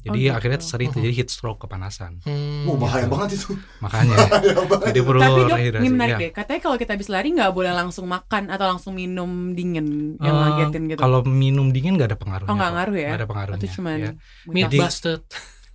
Jadi 0.00 0.20
gitu. 0.22 0.34
akhirnya 0.34 0.58
sering 0.60 0.90
terjadi 0.90 1.14
heat 1.14 1.28
stroke 1.28 1.60
kepanasan. 1.60 2.20
Hmm, 2.22 2.66
Wah 2.66 2.76
bahaya 2.76 3.04
gitu. 3.04 3.12
banget 3.12 3.28
itu. 3.34 3.50
Makanya 3.78 4.16
Bahaya 4.70 4.84
jadi 4.86 5.00
perlu 5.00 5.20
Tapi 5.20 5.40
dok, 5.40 5.48
rehidrasi. 5.54 5.80
ini 5.80 5.88
menarik 5.88 6.12
Ya. 6.12 6.20
deh. 6.20 6.30
Katanya 6.30 6.60
kalau 6.60 6.76
kita 6.76 6.90
habis 6.92 7.08
lari 7.08 7.28
nggak 7.30 7.50
boleh 7.50 7.72
langsung 7.72 8.04
makan 8.04 8.42
atau 8.48 8.66
langsung 8.66 8.92
minum 8.92 9.30
dingin 9.50 9.86
yang 10.18 10.34
Eh, 10.34 10.40
ngagetin 10.44 10.82
gitu. 10.88 10.98
Kalau 10.98 11.20
minum 11.22 11.66
dingin 11.68 11.94
nggak 11.94 12.08
ada 12.10 12.18
pengaruhnya. 12.18 12.50
oh 12.50 12.54
nggak 12.54 12.72
ngaruh 12.72 12.94
ya? 12.94 13.08
Nggak 13.08 13.20
ada 13.20 13.28
pengaruhnya. 13.28 13.60
Itu 13.60 13.66
cuman 13.74 13.96
ya. 13.96 14.12
Meat 14.46 14.64
Jadi- 14.66 14.78
busted. 14.78 15.20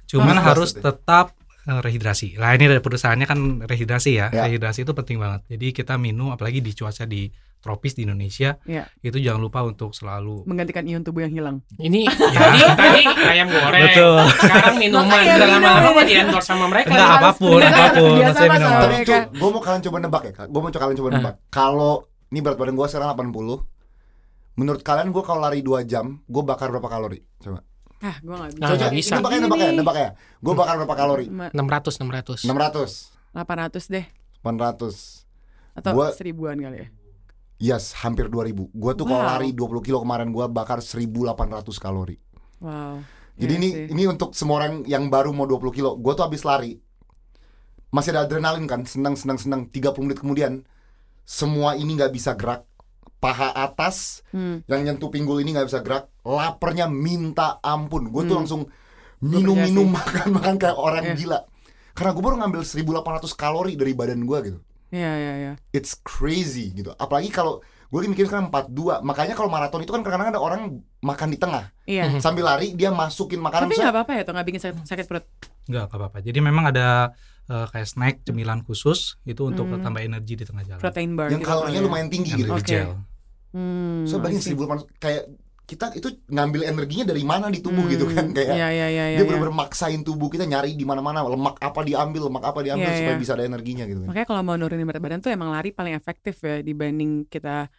Cuman 0.06 0.36
Oh, 0.36 0.44
harus 0.44 0.70
tetap 0.74 1.26
eh, 1.62 1.80
rehidrasi. 1.80 2.38
Lah 2.38 2.54
ini 2.54 2.66
dari 2.66 2.80
perusahaannya 2.80 3.26
kan 3.26 3.40
rehidrasi 3.64 4.12
ya. 4.12 4.30
Ya. 4.30 4.46
Rehidrasi 4.46 4.82
itu 4.82 4.94
penting 4.94 5.18
banget. 5.18 5.42
Jadi 5.48 5.68
kita 5.72 5.98
minum 5.98 6.30
apalagi 6.30 6.60
di 6.60 6.72
cuaca 6.72 7.04
di 7.04 7.30
tropis 7.60 7.92
di 7.92 8.04
Indonesia, 8.04 8.56
Ya. 8.64 8.88
itu 9.00 9.18
jangan 9.18 9.40
lupa 9.40 9.60
untuk 9.62 9.92
selalu 9.92 10.44
menggantikan 10.44 10.84
ion 10.84 11.04
tubuh 11.04 11.22
yang 11.22 11.32
hilang. 11.32 11.58
Ini 11.76 12.08
tadi 12.40 12.60
tadi 12.66 13.02
ayam 13.06 13.48
goreng. 13.48 13.84
Betul. 13.84 14.16
Sekarang 14.34 14.76
minuman. 14.78 15.20
Udah 15.20 15.48
lama-lama 15.50 16.02
di 16.02 16.14
endorse 16.16 16.48
sama 16.48 16.66
mereka. 16.66 16.90
Enggak 16.90 17.10
apa 17.14 17.30
pun, 17.34 17.60
apa 17.60 17.86
pun. 17.94 18.16
sama 18.26 18.48
minum. 18.50 18.72
Tapi 18.72 18.88
mereka. 18.90 19.04
itu 19.04 19.16
gue 19.36 19.50
mau 19.50 19.62
kalian 19.62 19.82
coba 19.84 19.98
nebak 20.00 20.24
ya. 20.24 20.34
Gue 20.46 20.60
mau 20.60 20.70
kalian 20.70 20.98
coba 20.98 21.10
nebak. 21.12 21.36
Kalau 21.50 21.94
ini 22.28 22.40
berat 22.40 22.58
badan 22.58 22.74
gue 22.74 22.88
sekarang 22.88 23.10
80. 23.12 23.64
Menurut 24.56 24.82
kalian 24.82 25.08
gue 25.10 25.24
kalau 25.24 25.40
lari 25.40 25.60
2 25.60 25.84
jam, 25.84 26.06
gue 26.22 26.44
bakar 26.44 26.68
berapa 26.68 26.88
kalori? 26.88 27.20
Coba. 27.38 27.64
Ah, 28.00 28.16
gue 28.18 28.32
nggak 28.32 28.50
bisa. 28.50 28.60
Nah, 28.60 28.68
Coba 28.70 28.78
nggak 28.78 28.94
bisa. 28.94 29.12
nebak 29.14 29.32
ya, 29.32 29.40
nebak 29.42 29.58
ya, 29.58 29.70
nebak 29.74 29.96
ya. 29.98 30.10
Gue 30.38 30.54
bakar 30.54 30.74
berapa 30.78 30.96
kalori? 30.96 31.26
600 31.28 32.00
600. 32.00 32.48
600, 32.48 33.36
800 33.36 33.88
deh 33.90 34.06
800. 34.40 35.28
atau 35.76 35.92
Gua- 35.94 36.12
seribuan 36.12 36.56
kali 36.56 36.78
ya. 36.78 36.88
Yes, 37.60 37.92
hampir 37.98 38.28
2000. 38.28 38.72
Gue 38.72 38.92
tuh 38.94 39.04
kalau 39.04 39.20
Wow. 39.20 39.30
lari 39.36 39.52
20 39.52 39.84
kilo 39.84 40.00
kemarin 40.00 40.32
gue 40.32 40.46
bakar 40.48 40.80
1800 40.80 41.76
kalori. 41.76 42.16
Wow. 42.60 43.04
Jadi 43.36 43.52
Iya 43.52 43.60
ini 43.60 43.70
sih. 43.70 43.86
ini 43.92 44.04
untuk 44.06 44.32
semua 44.32 44.60
orang 44.60 44.84
yang 44.84 45.08
baru 45.08 45.32
mau 45.32 45.44
20 45.44 45.72
kilo. 45.72 45.96
Gue 45.96 46.12
tuh 46.12 46.24
habis 46.24 46.44
lari 46.44 46.80
masih 47.90 48.12
ada 48.12 48.24
adrenalin 48.24 48.64
kan, 48.64 48.84
senang 48.84 49.16
senang 49.16 49.36
senang. 49.36 49.62
30 49.68 50.06
menit 50.06 50.20
kemudian 50.20 50.64
semua 51.24 51.76
ini 51.76 51.96
nggak 51.96 52.12
bisa 52.12 52.34
gerak. 52.34 52.64
Paha 53.20 53.52
atas 53.52 54.24
Hmm. 54.32 54.64
yang 54.66 54.82
nyentuh 54.82 55.12
pinggul 55.12 55.44
ini 55.44 55.52
nggak 55.52 55.68
bisa 55.68 55.80
gerak. 55.80 56.08
Lapernya 56.24 56.88
minta 56.88 57.60
ampun. 57.60 58.08
Gue 58.08 58.24
tuh 58.24 58.40
Hmm. 58.40 58.40
langsung 58.40 58.62
minum-minum 59.20 59.92
makan-makan 60.00 60.56
kayak 60.56 60.80
orang 60.80 61.04
Iya. 61.06 61.16
gila. 61.18 61.40
Karena 61.92 62.16
gue 62.16 62.24
baru 62.24 62.36
ngambil 62.40 62.62
1800 62.64 63.36
kalori 63.36 63.76
dari 63.76 63.92
badan 63.92 64.24
gue 64.24 64.40
gitu. 64.42 64.60
Iya, 64.90 65.12
iya, 65.16 65.34
iya. 65.36 65.54
It's 65.70 65.94
crazy 65.96 66.74
gitu. 66.74 66.92
Apalagi 66.96 67.30
kalau 67.30 67.62
gue 67.90 67.98
lagi 67.98 68.10
mikir 68.10 68.26
sekarang 68.26 68.50
42. 68.50 69.02
Makanya 69.02 69.34
kalau 69.34 69.50
maraton 69.50 69.82
itu 69.82 69.90
kan 69.90 70.02
kadang-kadang 70.02 70.34
ada 70.34 70.42
orang 70.42 70.62
makan 71.00 71.28
di 71.30 71.38
tengah. 71.38 71.70
Iya. 71.86 72.10
Mhm. 72.10 72.20
Sambil 72.20 72.46
lari 72.46 72.74
dia 72.74 72.90
masukin 72.90 73.38
makanan. 73.38 73.66
Tapi 73.66 73.78
nggak 73.78 73.94
apa-apa 73.94 74.12
ya 74.14 74.22
tuh 74.24 74.34
nggak 74.34 74.48
bikin 74.48 74.62
sakit, 74.62 74.76
sakit 74.84 75.06
perut. 75.06 75.26
Enggak 75.66 75.86
apa-apa. 75.88 76.18
Jadi 76.20 76.40
memang 76.40 76.66
ada 76.66 77.14
eh, 77.46 77.66
kayak 77.66 77.88
snack 77.88 78.16
cemilan 78.24 78.62
khusus 78.62 79.18
itu 79.24 79.42
untuk 79.42 79.66
Hmm. 79.66 79.82
tambah 79.82 79.98
energi 80.00 80.38
di 80.38 80.46
tengah 80.46 80.62
jalan. 80.64 80.78
Protein 80.80 81.18
bar. 81.18 81.34
yang 81.34 81.42
gitu 81.42 81.50
kalorinya 81.50 81.82
ya. 81.82 81.86
lumayan 81.86 82.08
tinggi 82.08 82.32
gitu. 82.36 82.54
Oke. 82.54 82.62
gel. 82.64 82.94
Hmm. 83.50 84.06
So 84.06 84.22
bayangin 84.22 84.42
see. 84.44 84.54
1800 84.54 84.86
kayak 85.02 85.24
kita 85.70 85.94
itu 85.94 86.10
ngambil 86.26 86.66
energinya 86.66 87.06
dari 87.14 87.22
mana 87.22 87.54
di 87.54 87.62
tubuh 87.62 87.86
Hmm, 87.86 87.94
gitu 87.94 88.10
kan 88.10 88.34
kayak 88.34 88.58
Iya, 88.58 88.68
iya, 88.74 88.88
iya, 88.90 89.04
dia 89.14 89.22
iya. 89.22 89.28
benar-benar 89.30 89.54
maksain 89.54 90.02
tubuh 90.02 90.26
kita 90.34 90.50
nyari 90.50 90.74
di 90.74 90.82
mana-mana 90.82 91.22
lemak 91.22 91.62
apa 91.62 91.86
diambil 91.86 92.26
lemak 92.26 92.42
apa 92.50 92.60
diambil 92.66 92.90
Iya, 92.90 92.98
supaya 92.98 93.16
bisa 93.22 93.32
ada 93.38 93.46
energinya 93.46 93.86
gitu 93.86 94.02
kan. 94.02 94.10
Makanya 94.10 94.26
kalau 94.26 94.42
mau 94.42 94.58
nurunin 94.58 94.90
berat 94.90 94.98
badan 95.06 95.22
tuh 95.22 95.30
emang 95.30 95.54
lari 95.54 95.70
paling 95.70 95.94
efektif 95.94 96.42
ya 96.42 96.66
dibanding 96.66 97.30
kita 97.30 97.70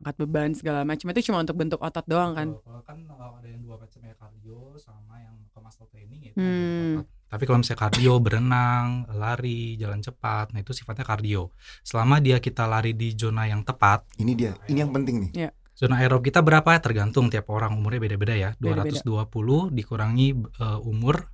angkat 0.00 0.16
beban 0.24 0.50
segala 0.56 0.82
macam 0.82 1.06
itu 1.12 1.30
cuma 1.30 1.44
untuk 1.44 1.56
bentuk 1.60 1.80
otot 1.84 2.04
doang 2.08 2.32
kan. 2.32 2.48
Kalau 2.56 2.82
kan 2.82 2.98
eh, 3.04 3.12
ada 3.12 3.48
yang 3.48 3.60
dua 3.60 3.76
macam 3.76 4.00
ya 4.00 4.14
cardio 4.16 4.58
sama 4.80 5.14
yang 5.20 5.36
ke 5.52 5.58
muscle 5.60 5.88
training 5.92 6.20
itu. 6.32 6.36
Hmm. 6.40 7.04
Tapi 7.24 7.50
kalau 7.50 7.58
misalnya 7.58 7.82
cardio, 7.90 8.14
berenang, 8.22 9.10
lari, 9.10 9.74
jalan 9.74 9.98
cepat, 9.98 10.54
nah 10.54 10.62
itu 10.62 10.70
sifatnya 10.70 11.02
cardio. 11.02 11.50
Selama 11.82 12.22
dia 12.22 12.38
kita 12.38 12.62
lari 12.62 12.94
di 12.94 13.10
zona 13.18 13.50
yang 13.50 13.66
tepat, 13.66 14.06
Ini 14.22 14.32
dia, 14.38 14.52
ini 14.70 14.78
yang 14.78 14.94
penting 14.94 15.18
nih. 15.18 15.50
Zona 15.74 15.98
aerob 15.98 16.22
kita 16.22 16.40
berapa? 16.40 16.70
Tergantung 16.78 17.28
tiap 17.28 17.50
orang 17.50 17.74
umurnya 17.74 18.00
beda-beda 18.00 18.34
ya. 18.34 18.50
Beda-beda. 18.56 18.94
220 19.02 19.70
dikurangi 19.70 20.28
eh, 20.32 20.78
umur, 20.82 21.28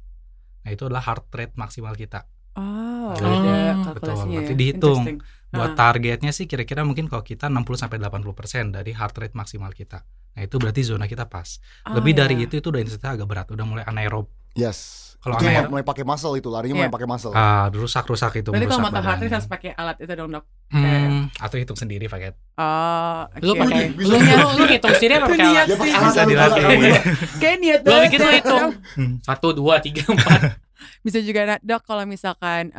nah 0.61 0.71
itu 0.71 0.83
adalah 0.83 1.05
heart 1.05 1.29
rate 1.31 1.55
maksimal 1.55 1.95
kita. 1.95 2.25
Oh, 2.51 3.15
Betul. 3.15 3.31
ada 3.31 3.55
Betul, 3.71 3.85
kalkulasinya 3.87 4.39
nanti 4.41 4.53
ya. 4.53 4.59
dihitung. 4.59 5.03
Buat 5.51 5.73
Ah. 5.73 5.77
targetnya 5.77 6.31
sih 6.31 6.47
kira-kira 6.47 6.83
mungkin 6.83 7.07
kalau 7.07 7.23
kita 7.23 7.47
60 7.47 7.75
sampai 7.77 7.99
80% 7.99 8.71
dari 8.71 8.91
heart 8.91 9.15
rate 9.17 9.35
maksimal 9.35 9.71
kita. 9.71 10.03
Nah, 10.31 10.43
itu 10.43 10.57
berarti 10.57 10.83
zona 10.83 11.05
kita 11.05 11.27
pas. 11.27 11.59
Oh, 11.85 11.99
Lebih 11.99 12.15
ya. 12.15 12.19
dari 12.23 12.35
itu 12.39 12.55
itu 12.55 12.71
udah 12.71 12.79
intensitas 12.79 13.11
agak 13.13 13.27
berat, 13.27 13.47
udah 13.51 13.67
mulai 13.67 13.85
anaerob. 13.85 14.31
Yes. 14.55 15.10
Kalau 15.21 15.37
itu 15.37 15.45
anaerob- 15.45 15.69
mulai, 15.69 15.71
mulai 15.71 15.85
pakai 15.85 16.01
muscle 16.03 16.33
itu 16.35 16.49
larinya 16.49 16.73
Iya. 16.73 16.81
mulai 16.81 16.93
pakai 16.93 17.05
muscle. 17.07 17.33
Ah, 17.33 17.69
rusak-rusak 17.69 18.33
itu 18.37 18.49
Berarti 18.49 18.67
kalau 18.67 18.81
rate 18.83 18.97
badannya. 18.97 19.29
harus 19.31 19.47
pakai 19.47 19.71
alat 19.75 19.97
itu 19.99 20.13
dong 20.15 20.31
dok. 20.31 20.45
Hmm, 20.67 21.29
atau 21.37 21.57
hitung 21.57 21.77
sendiri 21.77 22.07
pakai. 22.07 22.33
Oh, 22.57 23.21
Lu 23.39 23.53
oke. 23.53 23.61
pakai 23.61 23.83
lu 23.93 24.09
lu, 24.09 24.17
lu 24.57 24.65
hitung 24.67 24.93
sendiri 24.93 25.13
apa 25.15 25.27
Itu 25.27 25.33
pakai 25.35 25.45
alat? 25.47 25.67
Dia 25.67 25.77
pakai 25.77 25.93
alat 25.93 26.09
Bisa 26.09 26.23
dilatih. 26.25 26.65
Kayak 27.37 27.57
niat 27.59 27.81
Lu 27.83 27.97
bikin 28.03 28.19
lu 28.19 28.25
ya. 28.25 28.35
hitung. 28.35 28.69
Satu, 29.21 29.49
dua, 29.53 29.75
tiga, 29.79 30.03
empat. 30.03 30.41
Bisa 31.05 31.19
juga 31.21 31.41
dok 31.59 31.83
kalau 31.83 32.05
misalkan 32.05 32.73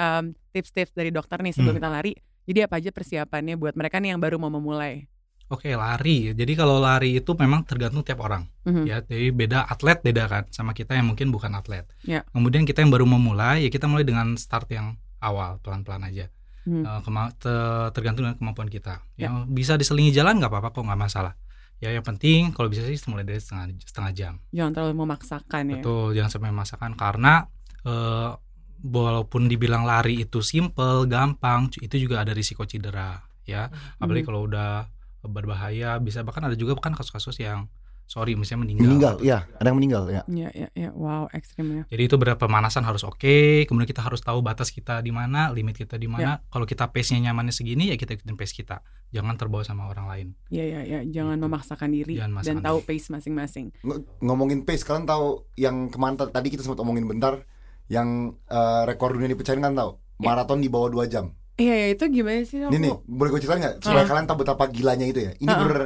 tips-tips 0.49 0.91
dari 0.91 1.10
dokter 1.10 1.38
nih 1.38 1.54
sebelum 1.54 1.71
Hmm. 1.71 1.80
kita 1.80 1.89
lari. 1.91 2.13
Jadi 2.41 2.60
apa 2.60 2.75
aja 2.75 2.89
persiapannya 2.89 3.54
buat 3.54 3.75
mereka 3.75 3.97
nih 3.97 4.12
yang 4.12 4.19
baru 4.19 4.36
mau 4.36 4.49
memulai? 4.49 5.06
Oke, 5.51 5.75
lari. 5.75 6.31
Jadi 6.31 6.53
kalau 6.55 6.79
lari 6.79 7.19
itu 7.19 7.35
memang 7.35 7.61
tergantung 7.61 8.01
tiap 8.01 8.23
orang. 8.23 8.47
Mhm. 8.63 8.83
Ya, 8.87 9.03
jadi 9.03 9.29
beda 9.29 9.67
atlet 9.67 9.99
beda 9.99 10.23
kan 10.25 10.43
sama 10.47 10.71
kita 10.71 10.95
yang 10.95 11.11
mungkin 11.11 11.27
bukan 11.27 11.51
atlet. 11.51 11.83
Ya. 12.01 12.23
Kemudian 12.31 12.63
kita 12.63 12.79
yang 12.79 12.89
baru 12.89 13.03
memulai, 13.03 13.61
ya 13.61 13.69
kita 13.69 13.83
mulai 13.85 14.01
dengan 14.01 14.33
start 14.35 14.71
yang 14.71 14.95
awal, 15.19 15.59
pelan-pelan 15.59 16.07
aja. 16.07 16.31
Hmm. 16.63 16.81
Eh, 16.81 16.99
kema- 17.01 17.35
te- 17.35 17.89
tergantung 17.91 18.23
dengan 18.23 18.37
kemampuan 18.37 18.69
kita. 18.69 19.03
Ya. 19.13 19.27
Yang 19.27 19.35
bisa 19.51 19.73
diselingi 19.75 20.09
jalan 20.09 20.39
nggak 20.39 20.47
apa-apa 20.47 20.71
kok 20.71 20.87
nggak 20.87 21.01
masalah. 21.03 21.33
Ya 21.77 21.89
yang 21.89 22.05
penting 22.05 22.53
kalau 22.53 22.69
bisa 22.69 22.85
sih 22.85 22.95
mulai 23.05 23.25
dari 23.25 23.37
setengah 23.37 23.75
setengah 23.83 24.11
jam. 24.13 24.33
Jangan 24.51 24.71
terlalu 24.71 24.93
memaksakan 25.01 25.63
ya. 25.67 25.73
Betul, 25.77 26.07
jangan 26.13 26.29
sampai 26.31 26.49
memaksakan 26.49 26.91
karena 26.95 27.33
eh, 27.81 28.31
walaupun 28.79 29.45
dibilang 29.45 29.83
lari 29.83 30.21
itu 30.21 30.39
simple, 30.39 31.05
gampang, 31.05 31.69
itu 31.75 31.97
juga 31.99 32.21
ada 32.21 32.31
risiko 32.31 32.61
cedera 32.63 33.19
ya. 33.43 33.69
Apalagi 33.97 34.21
Mhm. 34.21 34.29
kalau 34.29 34.41
udah 34.45 34.85
berbahaya 35.23 35.97
bisa 35.97 36.21
bahkan 36.21 36.41
ada 36.43 36.53
juga 36.53 36.73
kan 36.75 36.91
kasus-kasus 36.91 37.38
yang 37.38 37.69
sorry 38.03 38.36
misalnya 38.36 38.67
meninggal. 38.67 38.84
Meninggal, 38.86 39.15
iya, 39.21 39.47
ada 39.55 39.65
yang 39.65 39.77
meninggal 39.77 40.03
ya. 40.05 40.21
Iya, 40.27 40.49
iya, 40.51 40.67
iya. 40.73 40.89
Wow, 40.91 41.31
ekstrim 41.31 41.71
ya. 41.71 41.84
Jadi 41.88 42.03
itu 42.03 42.15
berapa 42.15 42.36
pemanasan 42.36 42.84
harus 42.84 43.01
oke, 43.01 43.23
kemudian 43.63 43.88
kita 43.88 44.03
harus 44.03 44.19
tahu 44.19 44.43
batas 44.43 44.67
kita 44.67 44.99
di 44.99 45.10
mana, 45.10 45.47
limit 45.49 45.79
kita 45.79 45.95
di 45.95 46.05
Ya. 46.05 46.12
mana. 46.12 46.31
Kalau 46.45 46.67
kita 46.67 46.91
pace-nya 46.91 47.31
nyamannya 47.31 47.51
segini 47.51 47.88
ya 47.88 47.95
kita 47.95 48.19
ikutin 48.19 48.36
pace 48.36 48.51
kita. 48.53 48.84
Jangan 49.12 49.36
terbawa 49.36 49.63
sama 49.63 49.88
orang 49.88 50.07
lain. 50.07 50.27
Iya, 50.49 50.63
iya, 50.65 50.81
iya. 50.84 50.99
Jangan 51.05 51.36
Gitu. 51.36 51.45
memaksakan 51.45 51.89
diri 51.89 52.13
Jangan 52.15 52.43
dan 52.43 52.57
tahu 52.60 52.77
diri. 52.79 52.88
pace 52.91 53.07
masing-masing. 53.10 53.65
Ng- 53.81 54.03
ngomongin 54.19 54.60
pace, 54.62 54.84
kalian 54.84 55.05
tahu 55.05 55.27
yang 55.55 55.88
kemarin 55.88 56.15
t- 56.17 56.27
tadi 56.29 56.47
kita 56.49 56.62
sempat 56.62 56.79
omongin 56.79 57.07
bentar 57.07 57.47
yang 57.88 58.36
eh, 58.45 58.81
rekor 58.86 59.15
dunia 59.15 59.27
dipecahin 59.29 59.60
kan 59.60 59.71
tahu? 59.71 59.95
Ya. 60.19 60.27
Maraton 60.27 60.60
di 60.60 60.67
bawah 60.67 60.91
2 60.91 61.07
jam. 61.07 61.31
Iya, 61.62 61.74
iya 61.78 61.88
itu 61.93 62.04
gimana 62.10 62.41
sih? 62.41 62.58
Ini 62.58 62.74
nih, 62.74 62.91
Aku? 62.91 63.06
boleh 63.06 63.30
gue 63.30 63.39
ceritain 63.45 63.62
nggak? 63.62 63.76
Supaya 63.86 64.04
Ah. 64.04 64.10
kalian 64.10 64.26
tahu 64.26 64.38
betapa 64.41 64.63
gilanya 64.67 65.06
itu 65.06 65.21
ya. 65.21 65.32
Ini 65.38 65.52
ah. 65.54 65.58
bener 65.62 65.80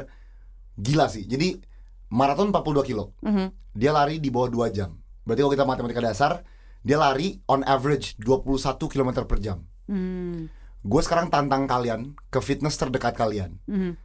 gila 0.80 1.06
sih. 1.12 1.28
Jadi 1.28 1.60
maraton 2.10 2.50
42 2.50 2.88
kilo. 2.88 3.12
Mhm. 3.20 3.52
Dia 3.76 3.92
lari 3.92 4.24
di 4.24 4.32
bawah 4.32 4.48
2 4.48 4.72
jam. 4.72 4.96
Berarti 5.28 5.42
kalau 5.44 5.54
kita 5.54 5.66
matematika 5.68 6.00
dasar, 6.00 6.32
dia 6.80 6.96
lari 6.96 7.44
on 7.52 7.66
average 7.68 8.16
21 8.16 8.88
km 8.88 9.26
per 9.28 9.42
jam. 9.42 9.68
Hmm. 9.92 10.48
Gue 10.80 11.02
sekarang 11.02 11.28
tantang 11.28 11.66
kalian 11.66 12.14
ke 12.30 12.40
fitness 12.40 12.78
terdekat 12.78 13.18
kalian. 13.18 13.58
Mhm. 13.66 13.98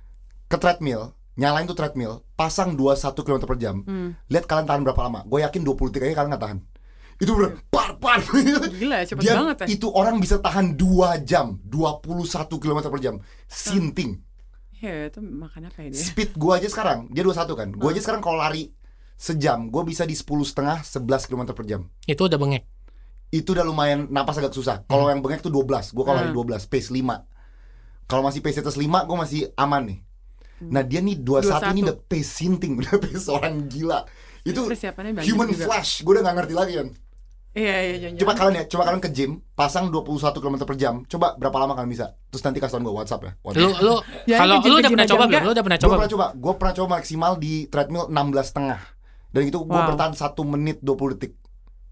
Ke 0.49 0.57
treadmill, 0.57 1.13
nyalain 1.37 1.69
tuh 1.69 1.77
treadmill, 1.77 2.25
pasang 2.35 2.75
21 2.75 3.23
km 3.23 3.47
per 3.47 3.61
jam. 3.61 3.85
Hmm. 3.85 4.17
Lihat 4.27 4.49
kalian 4.49 4.67
tahan 4.67 4.83
berapa 4.83 4.99
lama. 4.99 5.21
Gue 5.29 5.45
yakin 5.45 5.63
20 5.63 5.93
detik 5.93 6.11
aja 6.11 6.19
kalian 6.19 6.33
nggak 6.35 6.43
tahan. 6.43 6.59
Itu 7.21 7.37
bener, 7.37 7.61
par, 7.69 8.01
par. 8.01 8.25
Gila, 8.73 9.05
cepet 9.05 9.21
Dia, 9.21 9.37
banget 9.37 9.57
ya. 9.63 9.67
itu 9.71 9.87
orang 9.93 10.17
bisa 10.17 10.41
tahan 10.41 10.73
2 10.73 11.21
jam, 11.21 11.61
21 11.63 12.25
km 12.57 12.89
per 12.89 12.99
jam. 12.99 13.15
Sinting. 13.45 14.17
Iya, 14.81 15.13
itu 15.13 15.21
makan 15.21 15.69
apa 15.69 15.85
ya 15.85 15.93
dia? 15.93 16.01
Speed 16.01 16.35
gue 16.35 16.53
aja 16.57 16.65
sekarang, 16.65 17.13
dia 17.13 17.21
21 17.21 17.53
kan. 17.53 17.69
Gue 17.71 17.93
aja 17.93 18.01
sekarang 18.01 18.25
kalau 18.25 18.41
lari 18.41 18.73
sejam, 19.15 19.69
gue 19.69 19.83
bisa 19.85 20.09
di 20.09 20.17
10 20.17 20.25
setengah, 20.43 20.81
11 20.81 21.29
km 21.29 21.53
per 21.53 21.65
jam. 21.69 21.85
Itu 22.03 22.25
udah 22.25 22.41
bengek. 22.41 22.65
Itu 23.29 23.53
udah 23.53 23.63
lumayan 23.63 24.09
napas 24.09 24.41
agak 24.41 24.51
susah. 24.51 24.89
Kalau 24.89 25.05
yang 25.07 25.21
bengek 25.21 25.45
tuh 25.45 25.53
12, 25.53 25.93
gue 25.93 26.01
kalau 26.01 26.17
lari 26.17 26.33
Hmm. 26.33 26.41
12, 26.41 26.65
pace 26.65 26.89
5. 26.89 27.29
Kalau 28.09 28.25
masih 28.25 28.41
pace 28.41 28.59
atas 28.59 28.75
5, 28.75 29.05
gue 29.05 29.15
masih 29.15 29.41
aman 29.55 29.85
nih. 29.85 29.99
Nah 30.61 30.81
dia 30.81 30.99
nih 30.99 31.17
21, 31.17 31.69
ini 31.71 31.81
21. 31.81 31.85
udah 31.85 31.97
pace 32.03 32.31
sinting, 32.33 32.73
udah 32.81 32.97
pace 32.97 33.29
orang 33.29 33.69
gila. 33.69 34.09
Itu 34.41 34.65
human 35.21 35.53
juga. 35.53 35.65
flash, 35.69 36.01
gue 36.01 36.11
udah 36.11 36.25
gak 36.25 36.37
ngerti 36.41 36.55
lagi 36.57 36.73
kan. 36.81 36.89
Iya, 37.51 37.75
iya, 37.83 37.97
jangan. 38.01 38.17
Coba 38.17 38.33
kalian 38.33 38.55
ya, 38.55 38.65
coba 38.65 38.83
kalian 38.87 39.03
ke 39.03 39.11
gym, 39.11 39.31
pasang 39.53 39.91
21 39.91 40.07
km 40.37 40.57
per 40.63 40.77
jam. 40.77 41.03
Coba 41.05 41.35
berapa 41.35 41.57
lama 41.57 41.75
kalian 41.75 41.91
bisa? 41.91 42.07
Terus 42.29 42.43
nanti 42.43 42.59
kasih 42.59 42.79
tau 42.79 42.85
gue 42.85 42.95
WhatsApp 42.95 43.23
ya. 43.23 43.33
Lu 43.53 43.69
lu 43.77 43.95
Ya, 44.31 44.39
kalau 44.39 44.63
lu 44.63 44.77
udah 44.77 44.87
pernah 44.89 45.09
coba 45.09 45.25
belum? 45.27 45.43
Lu 45.43 45.51
udah 45.51 45.65
pernah 45.65 45.77
Gue 45.77 45.83
coba? 45.83 45.91
pernah 45.93 46.07
belum? 46.07 46.15
coba, 46.15 46.27
gue 46.33 46.53
pernah 46.55 46.75
coba 46.75 46.89
maksimal 46.97 47.33
di 47.37 47.53
treadmill 47.67 48.07
16 48.07 48.15
setengah. 48.47 48.81
Dan 49.29 49.43
itu 49.45 49.59
gue 49.61 49.71
Wow. 49.73 49.89
bertahan 49.89 50.15
1 50.15 50.43
menit 50.45 50.79
20 50.79 51.11
detik. 51.13 51.33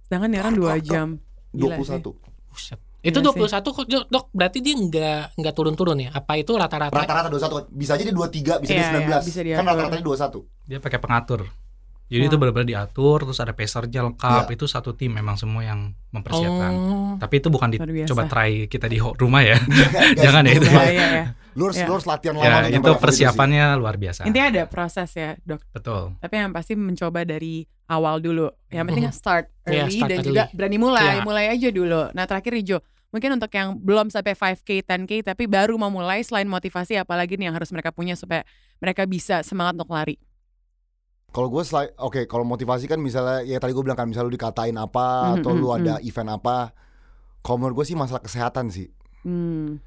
Sedangkan 0.05 0.29
dia 0.31 0.41
kan 0.41 0.55
dua 0.55 0.71
Kakak. 0.73 0.85
jam. 0.85 1.09
Gila 1.51 1.75
sih. 1.77 1.99
21. 1.99 2.15
Buset. 2.49 2.79
Itu 2.99 3.19
Gila 3.21 3.31
sih. 3.49 3.59
21 3.59 3.71
kok 3.73 3.85
dok, 4.09 4.25
berarti 4.33 4.59
dia 4.59 4.75
nggak 4.75 5.23
nggak 5.37 5.55
turun-turun 5.55 5.99
ya? 6.01 6.11
Apa 6.13 6.35
itu 6.35 6.55
rata-rata? 6.55 6.95
Rata-rata 6.95 7.29
21. 7.29 7.67
Bisa 7.69 7.95
aja 7.95 8.03
dia 8.03 8.11
23, 8.11 8.59
bisa 8.59 8.71
Iya, 8.71 8.79
dia 8.79 8.91
19. 8.91 9.03
iya, 9.05 9.19
bisa 9.21 9.39
kan 9.39 9.45
diatur. 9.45 9.67
rata-rata 9.69 9.95
dia 9.95 10.05
21. 10.05 10.39
Dia 10.67 10.79
pakai 10.79 10.99
pengatur. 10.99 11.41
Jadi 12.09 12.25
Oh. 12.25 12.29
itu 12.29 12.37
benar-benar 12.37 12.65
diatur, 12.67 13.19
terus 13.23 13.37
ada 13.37 13.53
pacernya 13.53 14.01
lengkap. 14.03 14.45
Iya. 14.45 14.57
Itu 14.57 14.65
satu 14.65 14.93
tim 14.93 15.13
memang 15.13 15.37
semua 15.37 15.61
yang 15.61 15.93
mempersiapkan. 16.09 16.73
Oh. 16.73 17.13
Tapi 17.17 17.35
itu 17.37 17.49
bukan 17.49 17.69
dicoba 17.71 18.25
try 18.25 18.65
kita 18.65 18.89
di 18.89 18.97
rumah 18.97 19.45
ya. 19.45 19.61
Jangan 20.25 20.43
ya, 20.43 20.53
itu. 20.53 20.67
Iya, 20.67 20.85
iya, 20.89 21.07
iya. 21.11 21.25
Lu 21.53 21.67
harus, 21.67 21.77
Iya. 21.77 21.85
lu 21.85 21.93
harus 21.93 22.07
latihan 22.07 22.35
lama 22.35 22.47
ya, 22.47 22.59
itu 22.67 22.79
level 22.79 22.95
sih. 22.95 23.03
persiapannya 23.03 23.65
luar 23.77 23.95
biasa. 23.95 24.23
Intinya 24.25 24.47
ada 24.49 24.63
proses 24.65 25.11
ya, 25.11 25.35
Dok. 25.39 25.61
Betul. 25.71 26.03
Tapi 26.17 26.35
yang 26.35 26.51
pasti 26.51 26.73
mencoba 26.73 27.21
dari 27.23 27.55
awal 27.87 28.19
dulu. 28.19 28.47
Yang 28.69 28.85
penting 28.87 29.05
Mhm. 29.05 29.15
start 29.15 29.45
Iya, 29.65 29.85
early 29.85 29.97
start 29.97 30.09
dan 30.09 30.17
early. 30.17 30.29
juga 30.29 30.43
berani 30.51 30.79
mulai, 30.79 31.13
Iya. 31.15 31.25
mulai 31.25 31.45
aja 31.51 31.69
dulu. 31.69 32.03
Nah, 32.11 32.25
terakhir 32.25 32.53
Rijo, 32.53 32.79
mungkin 33.09 33.31
untuk 33.35 33.51
yang 33.51 33.75
belum 33.75 34.07
sampai 34.07 34.33
5K, 34.33 34.81
10K 34.81 35.13
tapi 35.25 35.45
baru 35.45 35.75
mau 35.75 35.91
mulai 35.91 36.23
selain 36.23 36.47
motivasi 36.47 36.95
apalagi 36.95 37.35
nih 37.35 37.51
yang 37.51 37.57
harus 37.57 37.69
mereka 37.69 37.91
punya 37.91 38.15
supaya 38.15 38.47
mereka 38.79 39.03
bisa 39.03 39.43
semangat 39.43 39.75
untuk 39.75 39.91
lari. 39.91 40.15
Kalau 41.29 41.53
gue 41.53 41.61
selain 41.61 41.93
oke 42.01 42.25
kalau 42.25 42.41
motivasi 42.43 42.89
kan 42.89 42.97
misalnya 42.97 43.45
ya 43.45 43.61
tadi 43.61 43.77
gue 43.77 43.85
bilang 43.85 44.01
kan 44.01 44.09
misalnya 44.09 44.33
lu 44.33 44.35
dikatain 44.35 44.75
apa 44.75 45.07
Mhm, 45.29 45.35
atau 45.41 45.51
lu 45.53 45.69
mhm, 45.69 45.77
ada 45.77 45.95
event 46.01 46.31
apa. 46.33 46.73
Kalau 47.45 47.57
menurut 47.61 47.85
gue 47.85 47.87
sih 47.93 47.97
masalah 47.97 48.25
kesehatan 48.25 48.73
sih. 48.73 48.89
Hmm. 49.23 49.79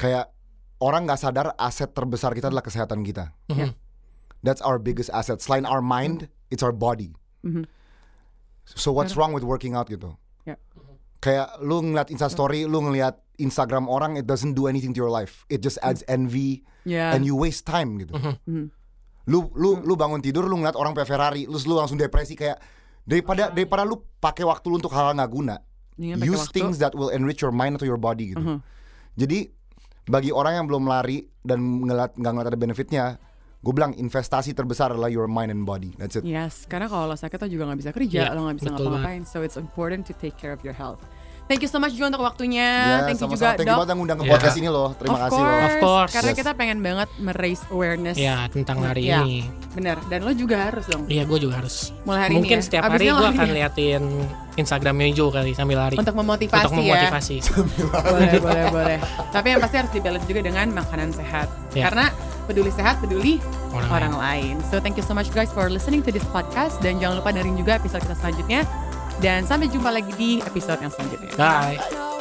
Kayak 0.00 0.32
orang 0.80 1.04
nggak 1.04 1.20
sadar 1.20 1.52
aset 1.60 1.92
terbesar 1.92 2.32
kita 2.32 2.48
adalah 2.48 2.64
kesehatan 2.64 3.04
kita. 3.04 3.36
Mhm. 3.52 3.76
That's 4.40 4.64
our 4.64 4.78
biggest 4.78 5.12
asset. 5.12 5.42
Selain 5.42 5.68
our 5.68 5.82
mind, 5.82 6.30
it's 6.48 6.62
our 6.62 6.72
body. 6.72 7.12
Mhm. 7.44 7.66
So 8.64 8.92
what's 8.92 9.16
wrong 9.16 9.32
with 9.32 9.44
working 9.44 9.72
out 9.74 9.88
gitu? 9.88 10.16
Ya. 10.44 10.56
Kayak 11.18 11.58
lu 11.60 11.82
ngeliat 11.82 12.08
Insta 12.08 12.30
story, 12.30 12.64
lu 12.64 12.80
ngeliat 12.80 13.18
Instagram 13.36 13.88
orang, 13.88 14.16
it 14.16 14.24
doesn't 14.24 14.54
do 14.54 14.68
anything 14.68 14.92
to 14.94 15.00
your 15.00 15.10
life. 15.10 15.42
It 15.48 15.60
just 15.60 15.76
adds 15.80 16.04
envy 16.06 16.62
Ya. 16.84 17.10
and 17.12 17.24
you 17.24 17.34
waste 17.34 17.64
time 17.64 17.98
gitu. 17.98 18.14
Mhm. 18.14 18.70
Lu 19.28 19.52
lu 19.52 19.84
lu 19.84 19.94
bangun 19.94 20.24
tidur 20.24 20.48
lu 20.48 20.56
ngeliat 20.56 20.74
orang 20.74 20.96
pakai 20.96 21.08
Ferrari, 21.08 21.42
lu 21.44 21.60
lu 21.60 21.74
langsung 21.76 22.00
depresi 22.00 22.32
kayak 22.32 22.56
daripada 23.04 23.52
daripada 23.52 23.84
lu 23.84 24.00
pakai 24.18 24.48
waktu 24.48 24.66
lu 24.72 24.80
untuk 24.80 24.92
hal 24.96 25.12
nggak 25.12 25.30
guna. 25.30 25.60
Pakai 25.94 26.24
Use 26.24 26.48
waktu. 26.48 26.54
things 26.56 26.80
that 26.80 26.96
will 26.96 27.12
enrich 27.12 27.44
your 27.44 27.52
mind 27.52 27.76
atau 27.76 27.84
your 27.84 28.00
body 28.00 28.32
gitu. 28.32 28.40
Mhm. 28.40 28.58
Jadi 29.18 29.38
bagi 30.08 30.32
orang 30.32 30.64
yang 30.64 30.66
belum 30.66 30.88
lari 30.88 31.28
dan 31.44 31.60
ngeliat 31.84 32.16
nggak 32.16 32.32
ngeliat 32.32 32.48
ada 32.48 32.56
benefitnya, 32.58 33.04
gue 33.60 33.72
bilang 33.74 33.92
investasi 33.92 34.56
terbesar 34.56 34.94
adalah 34.96 35.12
your 35.12 35.28
mind 35.28 35.52
and 35.52 35.68
body. 35.68 35.92
That's 36.00 36.16
it. 36.16 36.24
Yes, 36.24 36.64
karena 36.64 36.88
kalau 36.88 37.12
lo 37.12 37.16
sakit 37.18 37.36
lo 37.44 37.48
juga 37.50 37.68
nggak 37.68 37.80
bisa 37.84 37.90
kerja, 37.92 38.20
Iya, 38.30 38.32
lo 38.32 38.48
nggak 38.48 38.56
bisa 38.62 38.68
ngapa-ngapain. 38.72 39.22
So 39.28 39.44
it's 39.44 39.60
important 39.60 40.08
to 40.08 40.16
take 40.16 40.38
care 40.40 40.54
of 40.54 40.64
your 40.64 40.72
health. 40.72 41.04
Thank 41.48 41.64
you 41.64 41.70
so 41.72 41.80
much 41.80 41.96
juga 41.96 42.12
untuk 42.12 42.20
waktunya. 42.20 42.60
Ya, 42.60 42.96
Thank 43.02 43.16
you 43.16 43.24
sama-sama. 43.24 43.32
juga 43.32 43.48
Thank 43.56 43.64
you 43.66 43.78
banget 43.80 43.96
ngundang 43.96 44.18
ke 44.20 44.24
Ya. 44.24 44.32
podcast 44.36 44.56
ini 44.56 44.68
loh. 44.68 44.88
Terima 44.94 45.10
of 45.10 45.20
kasih 45.24 45.32
course, 45.32 45.48
loh. 45.48 45.64
Of 45.64 45.74
course. 45.80 46.12
Karena 46.12 46.30
Yes. 46.30 46.38
kita 46.38 46.50
pengen 46.52 46.78
banget 46.78 47.08
meraise 47.16 47.62
awareness. 47.68 48.16
Ya 48.16 48.36
tentang 48.46 48.76
hari 48.82 49.02
Iya. 49.02 49.24
ini. 49.24 49.48
Bener. 49.72 49.96
Dan 50.06 50.18
lo 50.22 50.32
juga 50.32 50.56
harus 50.62 50.84
dong. 50.84 51.08
Iya, 51.08 51.24
gue 51.24 51.38
juga 51.40 51.54
harus. 51.58 51.96
Mulai 52.04 52.20
hari 52.22 52.34
Mungkin 52.36 52.52
ini 52.52 52.60
ya. 52.60 52.66
setiap 52.68 52.82
Abis 52.84 52.92
hari 52.92 53.04
gue 53.06 53.28
akan 53.32 53.48
ya. 53.48 53.54
liatin 53.56 54.02
Instagramnya 54.54 55.08
Jo 55.10 55.26
kali 55.30 55.50
sambil 55.52 55.76
lari. 55.78 55.96
Untuk 55.96 56.12
memotivasi, 56.14 56.62
Untuk 56.62 56.76
memotivasi. 56.76 57.36
ya. 57.40 57.52
boleh, 58.04 58.32
boleh, 58.38 58.64
boleh. 58.68 58.98
Tapi 59.32 59.46
yang 59.48 59.60
pasti 59.64 59.76
harus 59.78 59.90
dibalance 59.90 60.26
juga 60.28 60.40
dengan 60.42 60.66
makanan 60.70 61.16
sehat. 61.16 61.48
Ya. 61.72 61.88
Karena 61.88 62.12
peduli 62.44 62.68
sehat, 62.70 63.00
peduli 63.00 63.40
Orang, 63.68 63.88
orang 63.90 64.14
lain. 64.16 64.54
So 64.66 64.80
thank 64.80 64.96
you 64.96 65.02
so 65.02 65.12
much 65.12 65.28
guys 65.30 65.48
for 65.48 65.68
listening 65.68 66.00
to 66.02 66.10
this 66.10 66.24
podcast. 66.28 66.76
Dan 66.78 67.00
jangan 67.00 67.20
lupa 67.20 67.32
dengerin 67.32 67.56
juga 67.56 67.76
episode 67.76 68.02
kita 68.02 68.16
selanjutnya. 68.16 68.68
Dan 69.18 69.42
sampai 69.46 69.66
jumpa 69.66 69.90
lagi 69.90 70.12
di 70.14 70.30
episode 70.42 70.78
yang 70.78 70.92
selanjutnya. 70.94 71.34
Bye. 71.34 72.17